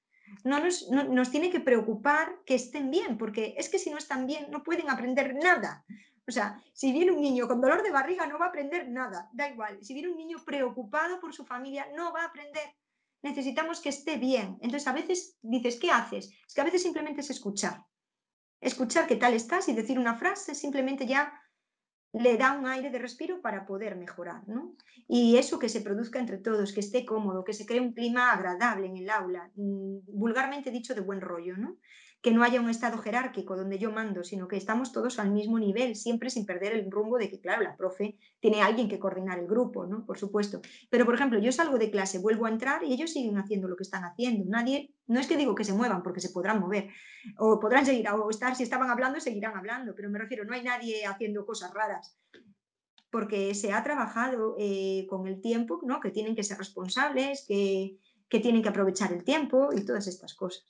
[0.44, 4.28] No nos, nos tiene que preocupar que estén bien, porque es que si no están
[4.28, 5.86] bien no pueden aprender nada.
[6.28, 9.30] O sea, si viene un niño con dolor de barriga no va a aprender nada,
[9.34, 9.84] da igual.
[9.84, 12.64] Si viene un niño preocupado por su familia no va a aprender
[13.22, 14.58] necesitamos que esté bien.
[14.62, 16.32] Entonces, a veces dices, ¿qué haces?
[16.48, 17.86] Es que a veces simplemente es escuchar.
[18.60, 21.41] Escuchar qué tal estás y decir una frase simplemente ya
[22.14, 24.76] le da un aire de respiro para poder mejorar, ¿no?
[25.08, 28.32] Y eso que se produzca entre todos, que esté cómodo, que se cree un clima
[28.32, 31.78] agradable en el aula, mm, vulgarmente dicho de buen rollo, ¿no?
[32.22, 35.58] que no haya un estado jerárquico donde yo mando, sino que estamos todos al mismo
[35.58, 39.40] nivel, siempre sin perder el rumbo de que, claro, la profe tiene alguien que coordinar
[39.40, 40.06] el grupo, ¿no?
[40.06, 40.62] Por supuesto.
[40.90, 43.76] Pero, por ejemplo, yo salgo de clase, vuelvo a entrar y ellos siguen haciendo lo
[43.76, 44.46] que están haciendo.
[44.48, 46.90] Nadie, no es que digo que se muevan, porque se podrán mover,
[47.38, 50.64] o podrán seguir, o estar, si estaban hablando, seguirán hablando, pero me refiero, no hay
[50.64, 52.18] nadie haciendo cosas raras
[53.12, 56.00] porque se ha trabajado eh, con el tiempo, ¿no?
[56.00, 57.98] que tienen que ser responsables, que,
[58.30, 60.66] que tienen que aprovechar el tiempo y todas estas cosas.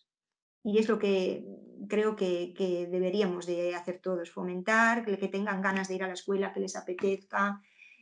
[0.64, 1.46] Y es lo que
[1.88, 2.54] creo que,
[2.92, 6.60] deberíamos de hacer todos, fomentar, que, que, tengan ganas de ir a la escuela, que
[6.60, 7.62] les apetezca,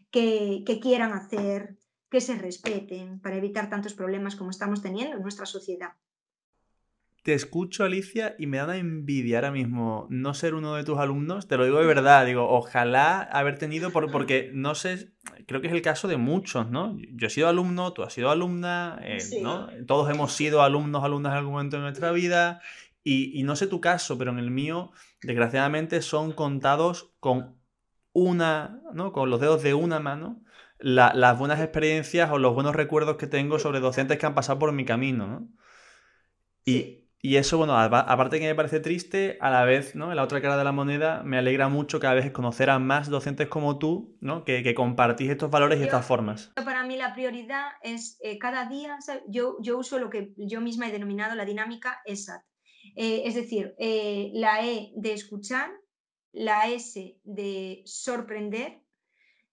[0.09, 1.77] que, que quieran hacer,
[2.09, 5.91] que se respeten para evitar tantos problemas como estamos teniendo en nuestra sociedad
[7.29, 10.97] te escucho, Alicia, y me da una envidia ahora mismo no ser uno de tus
[10.97, 11.47] alumnos.
[11.47, 15.11] Te lo digo de verdad, digo, ojalá haber tenido, porque no sé,
[15.45, 16.97] creo que es el caso de muchos, ¿no?
[17.13, 19.69] Yo he sido alumno, tú has sido alumna, eh, ¿no?
[19.85, 22.61] Todos hemos sido alumnos, alumnas en algún momento de nuestra vida,
[23.03, 27.59] y, no sé tu caso, pero en el mío, desgraciadamente, son contados con
[28.11, 29.11] una, ¿no?
[29.11, 30.41] Con los dedos de una mano.
[30.79, 34.71] las buenas experiencias o los buenos recuerdos que tengo sobre docentes que han pasado por
[34.71, 35.47] mi camino, ¿no?
[36.65, 40.09] Y, y eso, bueno, aparte que me parece triste, a la vez, ¿no?
[40.09, 43.09] En la otra cara de la moneda, me alegra mucho cada vez conocer a más
[43.09, 44.45] docentes como tú, ¿no?
[44.45, 46.53] Que, que compartís estos valores y estas formas.
[46.55, 50.87] Para mí la prioridad es eh, cada día, yo, yo uso lo que yo misma
[50.87, 52.41] he denominado la dinámica ESAT.
[52.95, 55.69] Eh, es decir, eh, la E de escuchar,
[56.31, 58.81] la S de sorprender,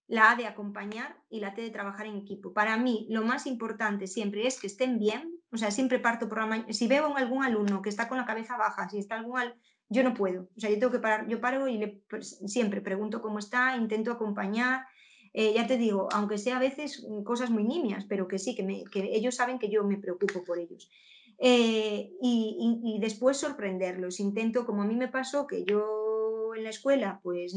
[0.06, 2.52] la A de acompañar y la T de trabajar en equipo.
[2.52, 6.38] Para mí, lo más importante siempre es que estén bien, o sea, siempre parto por
[6.38, 6.72] la mañana.
[6.72, 9.40] Si veo a algún alumno que está con la cabeza baja, si está algún
[9.88, 10.48] yo no puedo.
[10.54, 13.76] O sea, yo tengo que parar, yo paro y le, pues, siempre pregunto cómo está,
[13.76, 14.84] intento acompañar.
[15.32, 18.64] Eh, ya te digo, aunque sea a veces cosas muy nimias, pero que sí, que,
[18.94, 20.90] ellos saben que yo me preocupo por ellos.
[21.38, 24.20] Eh, y, y, después sorprenderlos.
[24.20, 27.56] Intento, como a mí me pasó, que yo en la escuela pues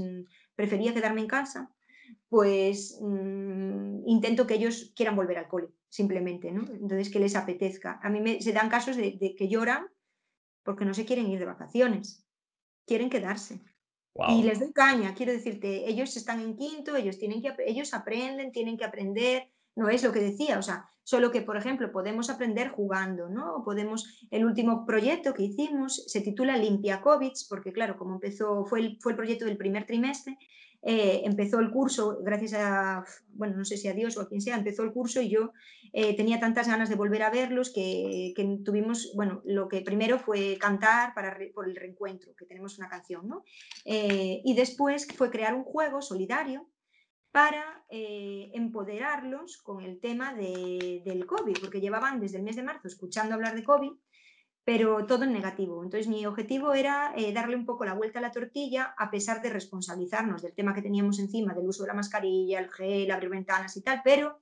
[0.56, 1.70] prefería quedarme en casa,
[2.30, 6.62] pues mm, intento que ellos quieran volver al cole, simplemente, ¿no?
[6.62, 8.00] Entonces, que les apetezca.
[8.04, 9.88] A mí me, se dan casos de, que lloran
[10.64, 12.26] porque no se quieren ir de vacaciones,
[12.86, 13.62] quieren quedarse.
[14.28, 18.52] Y les doy caña, quiero decirte, ellos están en quinto, ellos, tienen que, ellos aprenden,
[18.52, 22.30] tienen que aprender, no es lo que decía, o sea, solo que, por ejemplo, podemos
[22.30, 23.64] aprender jugando, ¿no?
[23.64, 28.82] Podemos, el último proyecto que hicimos se titula Limpia COVID, porque claro, como empezó, fue
[28.82, 30.38] el, fue el proyecto del primer trimestre,
[30.82, 34.42] eh, empezó el curso, gracias a, bueno, no sé si a Dios o a quien
[34.42, 35.52] sea, empezó el curso y yo
[35.92, 40.58] eh, tenía tantas ganas de volver a verlos que, tuvimos, bueno, lo que primero fue
[40.58, 43.44] cantar para, por el reencuentro, que tenemos una canción, ¿no?
[43.84, 46.70] Eh, y después fue crear un juego solidario
[47.32, 53.36] para empoderarlos con el tema del COVID, porque llevaban desde el mes de marzo escuchando
[53.36, 53.92] hablar de COVID
[54.70, 55.84] pero todo en negativo.
[55.84, 59.42] Entonces mi objetivo era eh, darle un poco la vuelta a la tortilla a pesar
[59.42, 63.32] de responsabilizarnos del tema que teníamos encima, del uso de la mascarilla, el gel, abrir
[63.32, 64.42] ventanas y tal, pero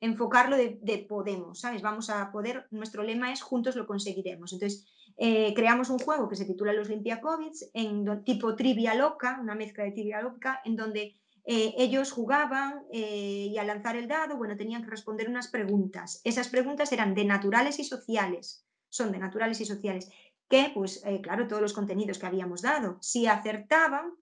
[0.00, 1.82] enfocarlo de, podemos, ¿sabes?
[1.82, 4.50] Vamos a poder, nuestro lema es juntos lo conseguiremos.
[4.54, 4.86] Entonces
[5.18, 9.54] eh, creamos un juego que se titula Los Limpia COVID, en tipo trivia loca, una
[9.54, 14.56] mezcla de trivia loca, en donde eh, ellos jugaban y al lanzar el dado, bueno,
[14.56, 16.22] tenían que responder unas preguntas.
[16.24, 20.10] Esas preguntas eran de naturales y sociales son de naturales y sociales,
[20.48, 24.12] que, pues, eh, claro, todos los contenidos que habíamos dado, si acertaban,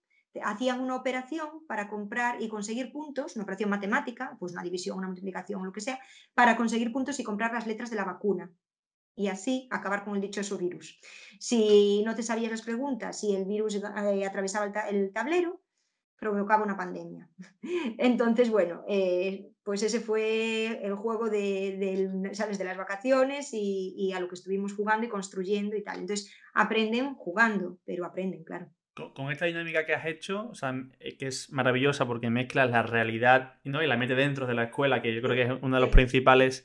[0.43, 5.07] hacían una operación para comprar y conseguir puntos, una operación matemática, pues una división, una
[5.07, 6.01] multiplicación lo que sea,
[6.35, 8.51] para conseguir puntos y comprar las letras de la vacuna.
[9.17, 10.99] Y así acabar con el dichoso virus.
[11.39, 15.63] Si no te sabías las preguntas, si el virus eh, atravesaba el, tablero,
[16.19, 17.29] provocaba una pandemia.
[17.99, 22.59] Entonces, bueno, eh, pues ese fue el juego de, ¿sabes?
[22.59, 26.01] de las vacaciones y, a lo que estuvimos jugando y construyendo y tal.
[26.01, 28.71] Entonces, aprenden jugando, pero aprenden, claro.
[28.95, 32.85] Con, esta dinámica que has hecho, o sea, eh, que es maravillosa porque mezclas la
[32.85, 33.83] realidad ¿no?
[33.83, 35.91] y la mete dentro de la escuela, que yo creo que es uno de los
[35.91, 36.65] principales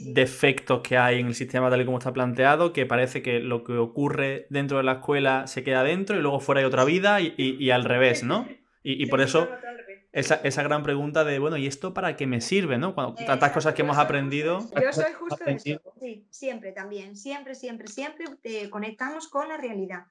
[0.00, 3.64] defectos que hay en el sistema tal y como está planteado, que parece que lo
[3.64, 7.20] que ocurre dentro de la escuela se queda dentro y luego fuera hay otra vida
[7.20, 8.46] y, al revés, ¿no?
[8.86, 9.48] Y, por eso
[10.12, 12.94] esa, esa, gran pregunta de, bueno, ¿y esto para qué me sirve, no?
[12.94, 14.58] Cuando tantas cosas que hemos aprendido.
[14.80, 15.80] Yo soy justo eso.
[15.98, 17.16] Sí, siempre también.
[17.16, 20.04] Siempre, siempre, siempre te conectamos con la realidad.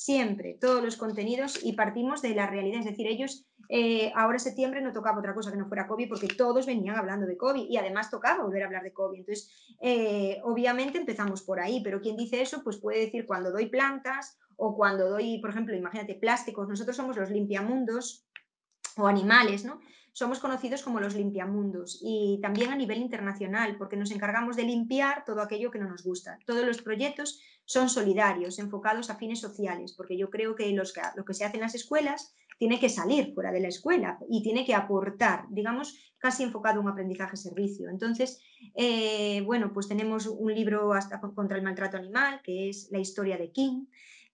[0.00, 2.78] Siempre, todos los contenidos y partimos de la realidad.
[2.78, 6.08] Es decir, ellos, eh, ahora en septiembre no tocaba otra cosa que no fuera COVID
[6.08, 9.18] porque todos venían hablando de COVID y además tocaba volver a hablar de COVID.
[9.18, 13.66] Entonces, eh, obviamente empezamos por ahí, pero quien dice eso, pues puede decir cuando doy
[13.66, 16.68] plantas o cuando doy, por ejemplo, imagínate, plásticos.
[16.68, 18.24] Nosotros somos los limpiamundos
[18.96, 19.80] o animales, ¿no?
[20.12, 25.24] Somos conocidos como los limpiamundos y también a nivel internacional, porque nos encargamos de limpiar
[25.24, 26.38] todo aquello que no nos gusta.
[26.46, 31.24] Todos los proyectos son solidarios, enfocados a fines sociales, porque yo creo que, los, lo
[31.26, 34.64] que se hace en las escuelas tiene que salir fuera de la escuela y tiene
[34.64, 37.90] que aportar, digamos, casi enfocado a un aprendizaje-servicio.
[37.90, 38.40] Entonces,
[38.74, 43.36] eh, bueno, pues tenemos un libro hasta contra el maltrato animal, que es la historia
[43.36, 43.84] de King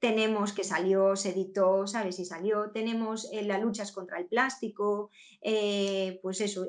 [0.00, 2.18] tenemos que salió, se editó, ¿sabes?
[2.18, 6.66] Y salió, tenemos eh, las luchas contra el plástico, eh, pues eso,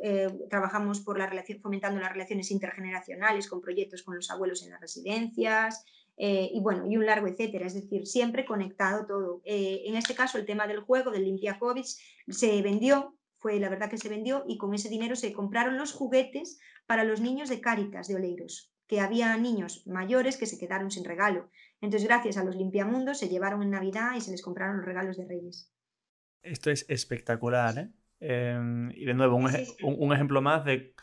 [0.49, 4.79] trabajamos por la relación, fomentando las relaciones intergeneracionales con proyectos con los abuelos en las
[4.79, 5.83] residencias,
[6.17, 9.41] y bueno, y un largo etcétera, es decir, siempre conectado todo.
[9.45, 11.85] en este caso, el tema del juego, del Limpia COVID,
[12.27, 15.91] se vendió, fue la verdad que se vendió, y con ese dinero se compraron los
[15.93, 20.91] juguetes para los niños de Cáritas de Oleiros, que había niños mayores que se quedaron
[20.91, 21.49] sin regalo.
[21.81, 25.17] Entonces, gracias a los limpiamundos, se llevaron en Navidad y se les compraron los regalos
[25.17, 25.71] de Reyes.
[26.41, 27.89] Esto es espectacular, ¿eh?
[28.19, 30.93] Em, y de nuevo, un, ejemplo más de...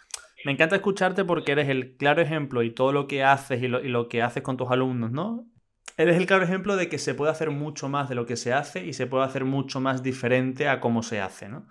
[0.44, 4.08] Me encanta escucharte porque eres el claro ejemplo y todo lo que haces y lo,
[4.08, 5.46] que haces con tus alumnos, ¿no?
[5.96, 8.52] Eres el claro ejemplo de que se puede hacer mucho más de lo que se
[8.52, 11.66] hace y se puede hacer mucho más diferente a cómo se hace, ¿no?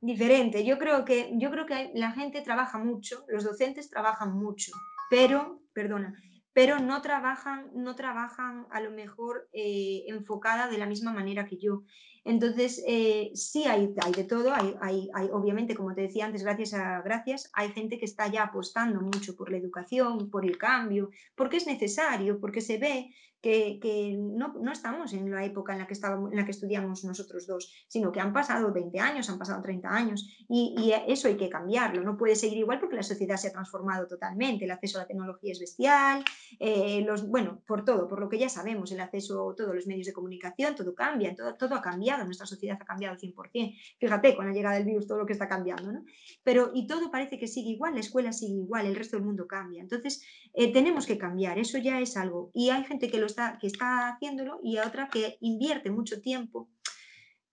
[0.00, 0.64] Diferente.
[0.64, 4.72] Yo creo que, yo creo que la gente trabaja mucho, los docentes trabajan mucho,
[5.10, 6.14] pero, perdona,
[6.52, 11.58] pero no trabajan, no trabajan a lo mejor eh, enfocada de la misma manera que
[11.58, 11.82] yo.
[12.24, 16.74] Entonces, eh, sí hay, hay, de todo, hay, hay, obviamente, como te decía antes, gracias
[16.74, 21.10] a gracias, hay gente que está ya apostando mucho por la educación, por el cambio,
[21.34, 25.86] porque es necesario, porque se ve que, no, no, estamos en la época en la,
[25.86, 29.38] que estábamos, en la que estudiamos nosotros dos, sino que han pasado 20 años, han
[29.38, 32.02] pasado 30 años y, y, eso hay que cambiarlo.
[32.02, 34.64] No puede seguir igual porque la sociedad se ha transformado totalmente.
[34.64, 36.22] El acceso a la tecnología es bestial,
[36.58, 39.86] eh, los, bueno, por todo, por lo que ya sabemos, el acceso a todos los
[39.86, 43.76] medios de comunicación, todo cambia, todo, todo ha cambiado, nuestra sociedad ha cambiado al 100%.
[43.98, 46.04] Fíjate, con la llegada del virus, todo lo que está cambiando, ¿no?
[46.42, 49.46] Pero, y todo parece que sigue igual, la escuela sigue igual, el resto del mundo
[49.46, 49.80] cambia.
[49.80, 50.22] Entonces,
[50.54, 52.50] eh, tenemos que cambiar, eso ya es algo.
[52.54, 56.20] Y hay gente que lo está, que está haciéndolo y a otra que invierte mucho
[56.20, 56.70] tiempo,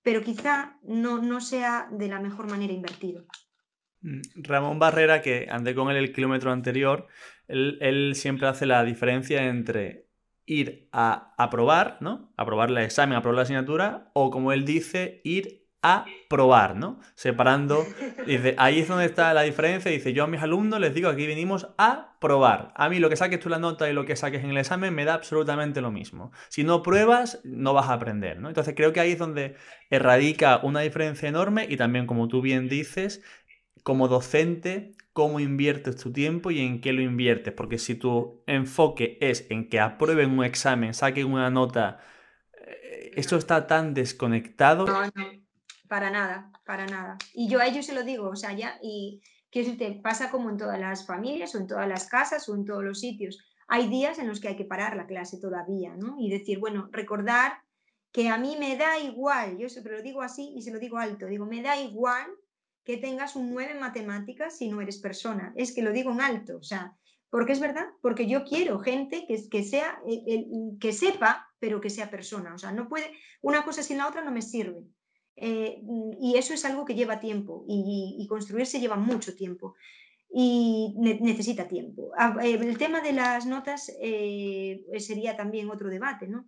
[0.02, 3.26] pero quizá no, no sea de la mejor manera invertido.
[4.02, 7.08] Mm, Ramón Barrera, que andé con él el kilómetro anterior,
[7.48, 10.07] él, siempre hace la diferencia entre
[10.48, 12.34] ir a aprobar, ¿no?
[12.38, 17.00] Aprobar el examen, aprobar la asignatura, o como él dice, ir aprobar, ¿no?
[17.16, 17.86] Separando,
[18.26, 21.28] dice, ahí es donde está la diferencia, dice, yo a mis alumnos les digo, aquí
[21.28, 22.74] venimos a probar.
[22.76, 24.94] A mí lo que saques tú la nota y lo que saques en el examen
[24.94, 26.32] me da absolutamente lo mismo.
[26.50, 28.50] Si no pruebas, no vas a aprender, ¿no?
[28.50, 29.56] Entonces creo que ahí es donde
[29.90, 33.22] erradica una diferencia enorme y también, como tú bien dices,
[33.84, 37.51] como docente, cómo inviertes tu tiempo y en qué lo inviertes.
[37.51, 41.99] Porque si tu enfoque es en que aprueben un examen, saquen una nota,
[42.53, 44.86] eh, esto está tan desconectado.
[44.86, 45.12] No, no
[45.88, 47.17] para nada, para nada.
[47.34, 50.58] Y yo a ellos se lo digo, o sea, ya, y que pasa como en
[50.58, 53.39] todas las familias o en todas las casas o en todos los sitios.
[53.67, 56.17] Hay días en los que hay que parar la clase todavía, ¿no?
[56.19, 57.53] Y decir, bueno, recordar
[58.12, 60.99] que a mí me da igual, yo siempre lo digo así y se lo digo
[60.99, 62.27] alto, digo, me da igual
[62.88, 65.54] que tengas un 9 en matemáticas si no eres persona.
[65.58, 66.95] Es que lo digo en alto, o sea,
[67.30, 70.45] porque es verdad, porque yo quiero gente que, que sea, eh,
[70.80, 72.56] que sepa, pero que sea persona.
[72.56, 74.86] O sea, no puede, una cosa sin la otra no me sirve.
[75.36, 75.82] Eh,
[76.21, 79.76] y eso es algo que lleva tiempo y, construirse lleva mucho tiempo
[80.30, 82.12] y necesita tiempo.
[82.17, 86.47] Ah, eh, el tema de las notas eh, sería también otro debate, ¿no?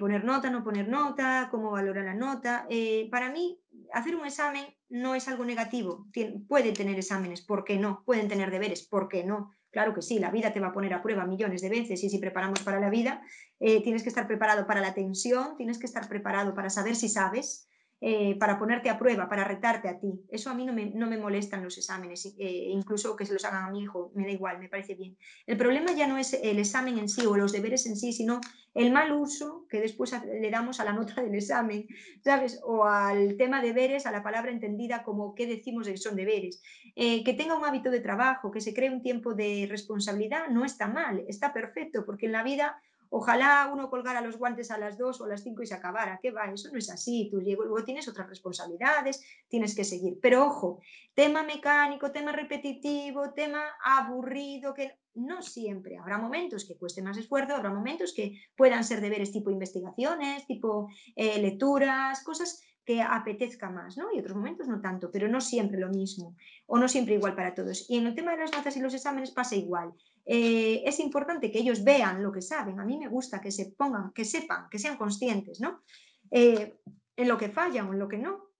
[0.00, 2.66] Poner nota, no poner nota, cómo valorar la nota.
[3.10, 3.60] para mí,
[3.92, 6.06] hacer un examen no es algo negativo.
[6.48, 8.02] puede tener exámenes, ¿por qué no?
[8.04, 9.50] Pueden tener deberes, ¿por qué no?
[9.70, 12.08] Claro que sí, la vida te va a poner a prueba millones de veces y
[12.08, 13.22] si preparamos para la vida,
[13.58, 17.68] tienes que estar preparado para la tensión, tienes que estar preparado para saber si sabes,
[18.06, 20.12] eh, para ponerte a prueba, para retarte a ti.
[20.30, 23.46] Eso a mí no me, no me molestan los exámenes, eh, incluso que se los
[23.46, 25.16] hagan a mi hijo, me da igual, me parece bien.
[25.46, 28.42] El problema ya no es el examen en sí o los deberes en sí, sino
[28.74, 31.86] el mal uso que después le damos a la nota del examen,
[32.22, 32.60] ¿sabes?
[32.62, 36.14] O al tema de deberes, a la palabra entendida como qué decimos de que son
[36.14, 36.62] deberes.
[36.96, 40.64] Eh, que tenga un hábito de trabajo, que se cree un tiempo de responsabilidad, no
[40.64, 42.76] está mal, está perfecto, porque en la vida
[43.16, 46.18] Ojalá uno colgara los guantes a las 2 o a las 5 y se acabara.
[46.20, 46.46] ¿Qué va?
[46.52, 47.28] Eso no es así.
[47.30, 50.18] Tú luego tienes otras responsabilidades, tienes que seguir.
[50.20, 50.80] Pero ojo,
[51.14, 55.96] tema mecánico, tema repetitivo, tema aburrido, que no siempre.
[55.96, 60.88] Habrá momentos que cueste más esfuerzo, habrá momentos que puedan ser deberes tipo investigaciones, tipo
[61.14, 64.12] eh, lecturas, cosas que apetezca más, ¿no?
[64.12, 66.34] Y otros momentos no tanto, pero no siempre lo mismo,
[66.66, 67.88] o no siempre igual para todos.
[67.88, 69.94] Y en el tema de las notas y los exámenes pasa igual.
[70.26, 72.80] Eh, es importante que ellos vean lo que saben.
[72.80, 75.82] A mí me gusta que se pongan, que sepan, que sean conscientes, ¿no?
[76.30, 76.80] Eh,
[77.16, 78.54] en lo que fallan o en lo que no.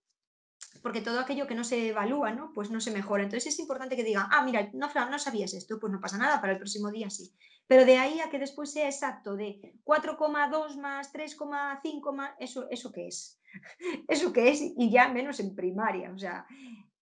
[0.83, 2.53] Porque todo aquello que no se evalúa, ¿no?
[2.53, 3.23] Pues no se mejora.
[3.23, 6.53] Entonces es importante que digan, ah, mira, no, sabías esto, pues no pasa nada, para
[6.53, 7.33] el próximo día sí.
[7.67, 12.93] Pero de ahí a que después sea exacto de 4,2 más 3,5 más, eso, ¿eso
[12.93, 13.41] qué es?
[14.09, 14.61] ¿Eso qué es?
[14.77, 16.13] Y ya menos en primaria.
[16.13, 16.47] O sea,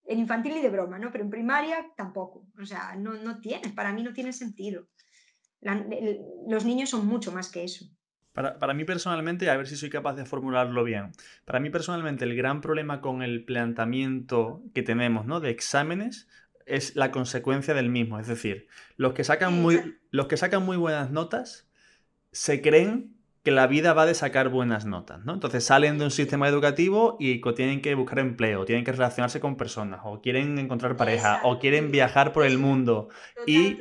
[0.04, 1.10] en infantil y de broma, ¿no?
[1.10, 2.46] Pero en primaria tampoco.
[2.60, 4.88] O sea, no, no tiene, para mí no tiene sentido.
[6.48, 7.86] los niños son mucho más que eso.
[8.32, 11.12] Para, para, mí personalmente, a ver si soy capaz de formularlo bien.
[11.44, 15.40] Para mí personalmente, el gran problema con el planteamiento que tenemos, ¿no?
[15.40, 16.28] De exámenes
[16.66, 18.18] es la consecuencia del mismo.
[18.18, 21.68] Es decir, los que sacan muy, los que sacan muy buenas notas
[22.30, 25.34] se creen que la vida va de sacar buenas notas, ¿no?
[25.34, 29.56] Entonces salen de un sistema educativo y tienen que buscar empleo, tienen que relacionarse con
[29.56, 33.08] personas, o quieren encontrar pareja, o quieren viajar por el mundo.
[33.46, 33.78] y,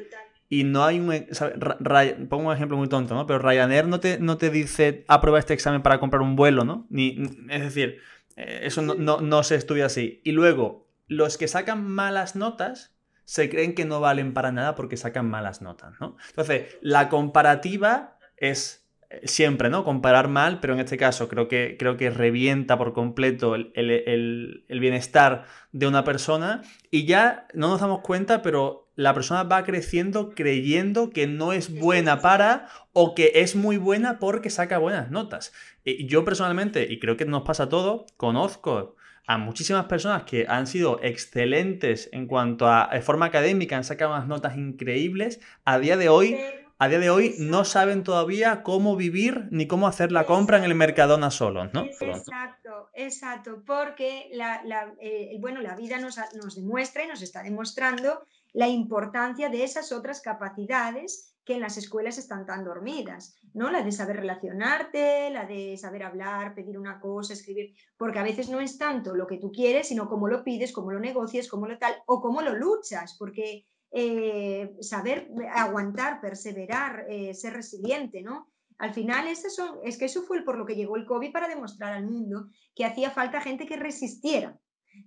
[0.49, 2.27] y no hay un...
[2.27, 3.27] pongo un ejemplo muy tonto, ¿no?
[3.27, 6.87] Pero Ryanair no te, no te dice, aprueba este examen para comprar un vuelo, ¿no?
[6.89, 7.99] Ni, es decir,
[8.35, 10.21] eh, eso no, no, no se estudia así.
[10.23, 12.95] Y luego, los que sacan malas notas
[13.25, 16.17] se creen que no valen para nada porque sacan malas notas, ¿no?
[16.29, 18.80] Entonces, la comparativa es
[19.23, 19.83] siempre, ¿no?
[19.83, 25.45] Comparar mal, pero en este caso creo que, creo que revienta por completo el, bienestar
[25.71, 31.09] de una persona y ya no nos damos cuenta, pero la persona va creciendo creyendo
[31.09, 35.53] que no es buena para o que es muy buena porque saca buenas notas.
[35.83, 38.95] Y yo personalmente, y creo que nos pasa a todos, conozco
[39.27, 44.27] a muchísimas personas que han sido excelentes en cuanto a forma académica, han sacado unas
[44.27, 46.35] notas increíbles, a día de hoy
[46.81, 50.63] a día de hoy no saben todavía cómo vivir ni cómo hacer la compra en
[50.63, 51.83] el Mercadona solo, ¿no?
[51.83, 54.63] Exacto, exacto, porque la,
[54.99, 59.91] eh, bueno, la vida nos, nos demuestra y nos está demostrando la importancia de esas
[59.91, 63.69] otras capacidades que en las escuelas están tan dormidas, ¿no?
[63.69, 68.49] La de saber relacionarte, la de saber hablar, pedir una cosa, escribir, porque a veces
[68.49, 71.67] no es tanto lo que tú quieres, sino cómo lo pides, cómo lo negocias, cómo
[71.67, 78.49] lo tal, o cómo lo luchas, porque eh, saber aguantar, perseverar, eh, ser resiliente, ¿no?
[78.77, 81.93] Al final, son, es que eso fue por lo que llegó el COVID para demostrar
[81.93, 84.57] al mundo que hacía falta gente que resistiera,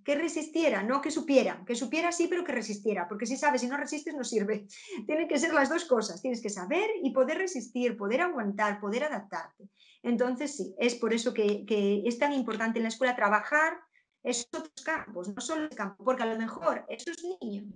[0.04, 3.66] que resistiera, no que supiera, que supiera sí, pero que resistiera, porque si sabes y
[3.66, 4.66] no resistes no sirve.
[5.06, 9.04] Tienen que ser las dos cosas, tienes que saber y poder resistir, poder aguantar, poder
[9.04, 9.68] adaptarte.
[10.02, 13.78] Entonces sí, es por eso que, que es tan importante en la escuela trabajar
[14.22, 17.66] esos campos, no solo el campo, porque a lo mejor esos niños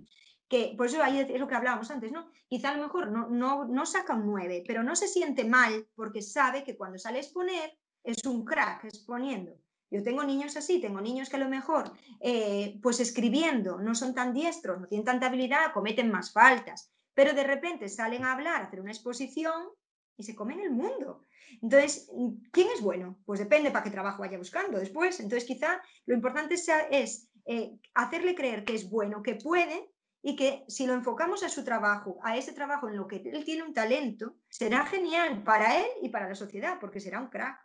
[0.49, 2.29] que, por eso ahí es lo que hablábamos antes, ¿no?
[2.47, 5.87] Quizá a lo mejor no, no, no saca un 9, pero no se siente mal
[5.95, 9.55] porque sabe que cuando sale a exponer es un crack exponiendo.
[9.91, 14.13] Yo tengo niños así, tengo niños que a lo mejor, eh, pues escribiendo, no son
[14.13, 18.61] tan diestros, no tienen tanta habilidad, cometen más faltas, pero de repente salen a hablar,
[18.61, 19.69] a hacer una exposición
[20.17, 21.25] y se comen el mundo.
[21.61, 22.09] Entonces,
[22.51, 23.19] ¿quién es bueno?
[23.25, 25.19] Pues depende para qué trabajo vaya buscando después.
[25.19, 26.55] Entonces, quizá lo importante
[26.91, 29.89] es eh, hacerle creer que es bueno, que puede
[30.21, 33.45] y que si lo enfocamos a su trabajo, a ese trabajo en lo que él
[33.45, 37.57] tiene un talento, será genial para él y para la sociedad, porque será un crack.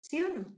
[0.00, 0.54] ¿Sí o no?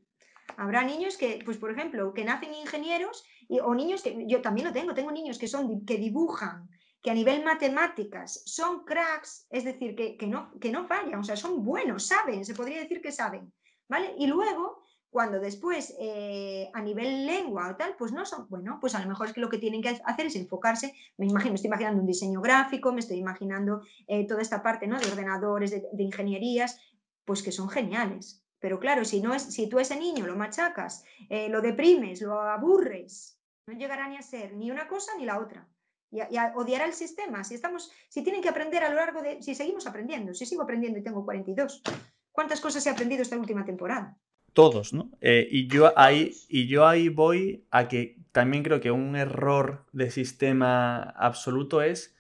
[0.57, 4.67] Habrá niños que, pues por ejemplo, que nacen ingenieros y, o niños que yo también
[4.67, 6.69] lo tengo, tengo niños que son que dibujan,
[7.03, 11.25] que a nivel matemáticas son cracks, es decir, que, que, no, que no fallan, o
[11.25, 13.53] sea, son buenos, saben, se podría decir que saben,
[13.89, 14.15] ¿vale?
[14.19, 14.82] Y luego
[15.13, 19.09] cuando después eh, a nivel lengua o tal, pues no son, bueno, pues a lo
[19.11, 22.01] mejor es que lo que tienen que hacer es enfocarse, me imagino, me estoy imaginando
[22.01, 24.99] un diseño gráfico, me estoy imaginando eh, toda esta parte ¿no?
[24.99, 26.81] de ordenadores, de, ingenierías,
[27.27, 28.43] pues que son geniales.
[28.59, 32.23] Pero claro, si, no es, si tú a ese niño lo machacas, eh, lo deprimes,
[32.23, 35.69] lo aburres, no llegará ni a ser ni una cosa ni la otra.
[36.11, 37.45] Y, y odiará el sistema.
[37.45, 39.43] Si, estamos, si tienen que aprender a lo largo de...
[39.43, 41.83] Si seguimos aprendiendo, si sigo aprendiendo y tengo 42,
[42.31, 44.17] ¿cuántas cosas he aprendido esta última temporada?
[44.53, 45.11] Todos, ¿no?
[45.21, 49.87] Eh, y, yo ahí, y yo ahí voy a que también creo que un error
[49.93, 52.15] de sistema absoluto es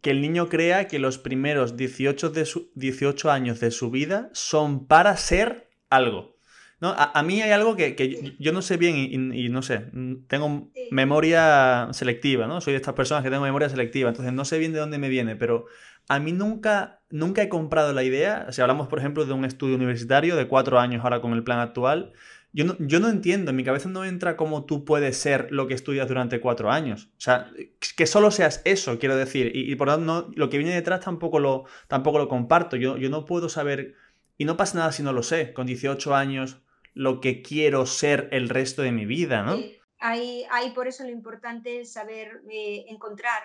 [0.00, 4.86] que el niño crea que los primeros 18, de 18 años de su vida son
[4.86, 6.36] para ser algo.
[6.80, 6.94] ¿No?
[6.96, 9.86] A, mí hay algo que, yo, no sé bien y, no sé,
[10.28, 12.60] tengo memoria selectiva, ¿no?
[12.60, 15.10] Soy de estas personas que tengo memoria selectiva, entonces no sé bien de dónde me
[15.10, 15.66] viene, pero
[16.08, 19.76] a mí nunca, nunca he comprado la idea, si hablamos por ejemplo de un estudio
[19.76, 22.12] universitario de cuatro años ahora con el plan actual,
[22.52, 25.68] yo no, yo no entiendo, en mi cabeza no entra cómo tú puedes ser lo
[25.68, 27.10] que estudias durante cuatro años.
[27.16, 27.48] O sea,
[27.96, 29.52] que solo seas eso, quiero decir.
[29.54, 32.76] Y, por lo tanto, lo que viene detrás tampoco lo, tampoco lo comparto.
[32.76, 33.94] Yo, yo no puedo saber,
[34.36, 36.60] y no pasa nada si no lo sé, con 18 años,
[36.94, 39.58] lo que quiero ser el resto de mi vida, ¿no?
[39.98, 43.42] Hay, hay por eso lo importante es saber eh, encontrar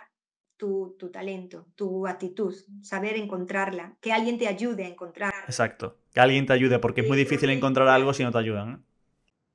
[0.58, 5.34] tu, talento, tu actitud, saber encontrarla, que alguien te ayude a encontrar.
[5.46, 8.86] Exacto, que alguien te ayude, porque es muy difícil encontrar algo si no te ayudan.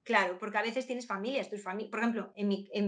[0.03, 2.33] Claro, porque a veces tienes familias, tus familias, por ejemplo,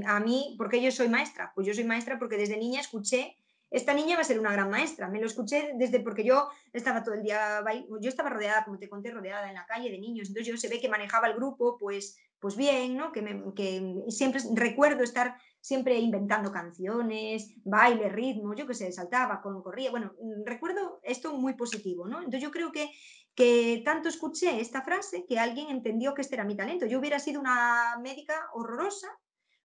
[0.07, 1.53] a mí, ¿por qué yo soy maestra?
[1.55, 3.37] Pues yo soy maestra porque desde niña escuché,
[3.73, 7.03] esta niña va a ser una gran maestra, me lo escuché desde porque yo estaba
[7.03, 7.65] todo el día,
[8.01, 10.69] yo estaba rodeada, como te conté, rodeada en la calle de niños, entonces yo se
[10.69, 13.13] ve que manejaba el grupo, pues, pues bien, ¿no?
[13.13, 13.23] Que,
[13.57, 19.93] que siempre recuerdo estar siempre inventando canciones, baile, ritmo, yo que sé, saltaba, corría.
[19.93, 20.13] Bueno,
[20.45, 22.19] recuerdo esto muy positivo, ¿no?
[22.19, 22.91] Entonces yo creo que,
[23.35, 26.85] que tanto escuché esta frase que alguien entendió que este era mi talento.
[26.87, 29.09] Yo hubiera sido una médica horrorosa,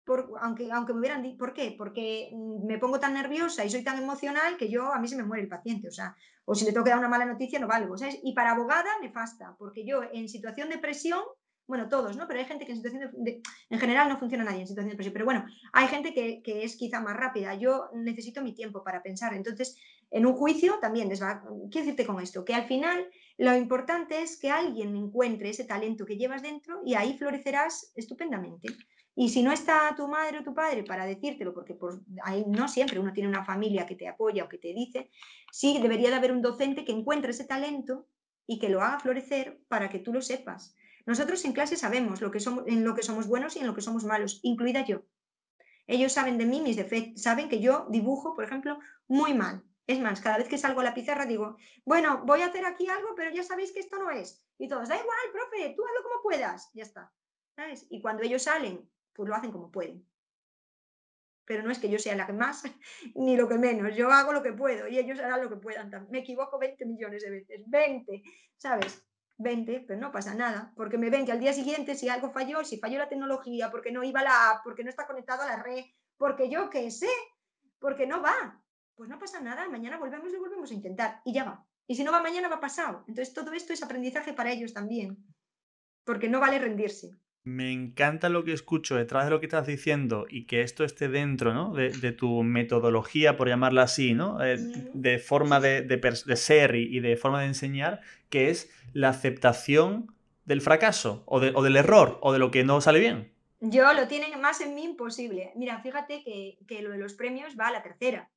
[0.07, 1.74] por, aunque, aunque me hubieran dicho, ¿por qué?
[1.76, 5.16] Porque mm, me pongo tan nerviosa y soy tan emocional que yo, a mí se
[5.16, 7.59] me muere el paciente, o sea, o si le tengo que dar una mala noticia
[7.59, 8.20] no valgo, ¿sabes?
[8.22, 11.20] Y para abogada, nefasta, porque yo en situación de presión
[11.66, 12.28] bueno, todos, ¿no?
[12.28, 14.96] Pero hay gente que en situación de, en general no funciona nadie en situación de
[14.96, 17.54] presión, pero bueno, hay gente que, es quizá más rápida.
[17.54, 19.34] Yo necesito mi tiempo para pensar.
[19.34, 19.76] Entonces,
[20.11, 24.22] en un juicio también les va, quiero decirte con esto, que al final lo importante
[24.22, 28.68] es que alguien encuentre ese talento que llevas dentro y ahí florecerás estupendamente.
[29.18, 32.68] Y si no está tu madre o tu padre para decírtelo, porque por, ahí no
[32.68, 35.10] siempre uno tiene una familia que te apoya o que te dice,
[35.50, 38.06] sí debería de haber un docente que encuentre ese talento
[38.46, 40.76] y que lo haga florecer para que tú lo sepas.
[41.06, 43.74] Nosotros en clase sabemos lo que somos, en lo que somos buenos y en lo
[43.74, 45.02] que somos malos, incluida yo.
[45.86, 49.64] Ellos saben de mí mis defectos, saben que yo dibujo, por ejemplo, muy mal.
[49.86, 51.56] Es más, cada vez que salgo a la pizarra digo,
[51.86, 54.44] bueno, voy a hacer aquí algo, pero ya sabéis que esto no es.
[54.58, 56.70] Y todos, da igual, profe, tú hazlo como puedas.
[56.74, 57.12] Ya está.
[57.54, 57.86] ¿Sabes?
[57.88, 58.86] Y cuando ellos salen,
[59.16, 60.06] pues lo hacen como pueden.
[61.46, 62.62] Pero no es que yo sea la que más
[63.14, 63.96] ni lo que menos.
[63.96, 65.90] Yo hago lo que puedo y ellos harán lo que puedan.
[66.10, 67.62] Me equivoco 20 millones de veces.
[67.66, 68.22] 20,
[68.56, 69.02] ¿sabes?
[69.38, 72.64] 20, pero no pasa nada, porque me ven que al día siguiente si algo falló,
[72.64, 75.62] si falló la tecnología, porque no iba la app, porque no está conectado a la
[75.62, 75.84] red,
[76.16, 77.10] porque yo qué sé,
[77.78, 78.62] porque no va,
[78.94, 81.66] pues no pasa nada, mañana volvemos y volvemos a intentar y ya va.
[81.86, 83.04] Y si no va mañana va pasado.
[83.06, 85.18] Entonces todo esto es aprendizaje para ellos también,
[86.04, 87.10] porque no vale rendirse.
[87.47, 91.07] Me encanta lo que escucho detrás de lo que estás diciendo y que esto esté
[91.07, 91.72] dentro ¿no?
[91.72, 94.44] de, tu metodología, por llamarla así, ¿no?
[94.44, 95.86] Eh, de forma de,
[96.34, 100.12] ser y, de forma de enseñar, que es la aceptación
[100.44, 103.32] del fracaso o, del error o de lo que no sale bien.
[103.61, 105.53] Yo lo tienen más en mí imposible.
[105.55, 108.28] Mira, fíjate que, que lo de los premios va a la tercera.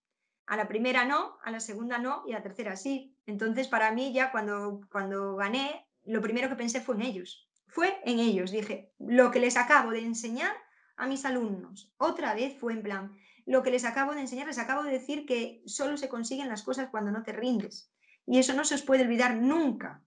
[0.46, 3.16] A la primera no, a la segunda no y a la tercera sí.
[3.26, 8.02] Entonces, para mí ya cuando, cuando gané, lo primero que pensé fue en ellos fue
[8.04, 8.52] en ellos.
[8.52, 10.52] Dije, lo que les acabo de enseñar
[10.98, 13.16] a mis alumnos, otra vez fue en plan,
[13.46, 16.64] lo que les acabo de enseñar, les acabo de decir que solo se consiguen las
[16.64, 17.92] cosas cuando no te rindes.
[18.26, 20.04] Y eso no se os puede olvidar nunca.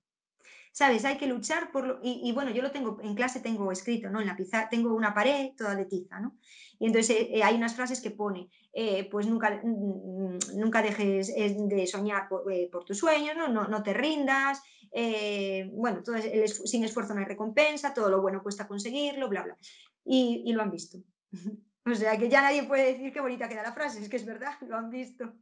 [0.73, 1.05] ¿Sabes?
[1.05, 2.01] Hay que luchar por lo...
[2.03, 4.23] Y, bueno, yo lo tengo, en clase tengo escrito, ¿no?
[4.23, 6.39] En la pizarra, tengo una pared toda de tiza, ¿no?
[6.79, 11.87] Y entonces eh, eh, hay unas frases que pone, eh, pues nunca, nunca dejes de
[11.87, 13.49] soñar por, tus sueños, ¿no?
[13.49, 14.63] No, no te rindas,
[15.73, 19.59] bueno, todo sin esfuerzo no hay recompensa, todo lo bueno cuesta conseguirlo, bla, bla.
[20.07, 20.99] Y, y lo han visto.
[21.85, 24.25] o sea que ya nadie puede decir qué bonita queda la frase, es que es
[24.25, 25.35] verdad, lo han visto.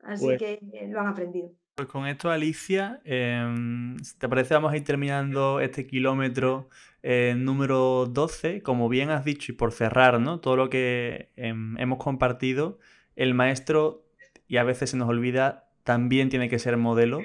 [0.00, 1.52] Así pues que lo han aprendido.
[1.74, 6.68] Pues con esto, Alicia, em, ¿te parece vamos a ir terminando este kilómetro
[7.02, 8.62] eh, número 12?
[8.62, 10.38] Como bien has dicho, y por cerrar, ¿no?
[10.38, 12.78] Todo lo que em, hemos compartido,
[13.16, 14.04] el maestro,
[14.48, 17.22] y a veces se nos olvida, también tiene que ser modelo.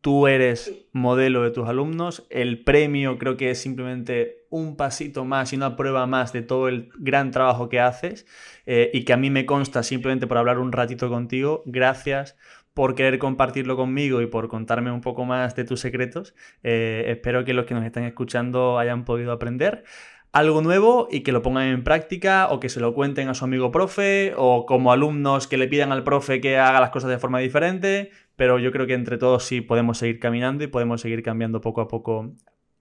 [0.00, 5.52] Tú eres modelo de tus alumnos, el premio creo que es simplemente un pasito más
[5.52, 8.26] y una prueba más de todo el gran trabajo que haces
[8.64, 11.62] eh, y que a mí me consta simplemente por hablar un ratito contigo.
[11.66, 12.36] Gracias
[12.74, 16.34] por querer compartirlo conmigo y por contarme un poco más de tus secretos.
[16.62, 19.84] Eh, espero que los que nos están escuchando hayan podido aprender
[20.32, 23.44] algo nuevo y que lo pongan en práctica o que se lo cuenten a su
[23.44, 27.18] amigo profe o como alumnos que le pidan al profe que haga las cosas de
[27.18, 31.22] forma diferente, pero yo creo que entre todos sí podemos seguir caminando y podemos seguir
[31.22, 32.32] cambiando poco a poco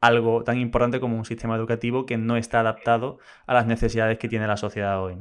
[0.02, 3.18] algo tan importante como un sistema educativo que no está adaptado
[3.48, 5.18] a las necesidades que tiene la sociedad hoy.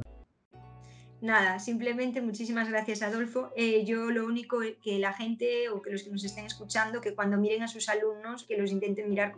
[1.21, 3.51] Nada, simplemente muchísimas gracias Adolfo.
[3.57, 7.13] Eh, yo lo único que la gente o que los que nos estén escuchando, que
[7.13, 9.35] cuando miren a sus alumnos, que los intenten mirar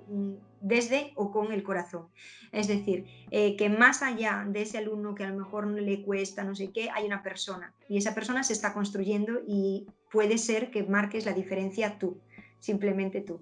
[0.59, 2.07] desde o con el corazón.
[2.51, 6.03] Es decir, eh, que más allá de ese alumno que a lo mejor no le
[6.03, 10.38] cuesta, no sé qué, hay una persona y esa persona se está construyendo y puede
[10.38, 12.21] ser que marques la diferencia tú,
[12.59, 13.41] simplemente tú.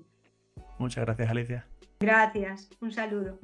[0.77, 1.67] Muchas gracias Alicia.
[1.99, 3.37] Gracias, un saludo.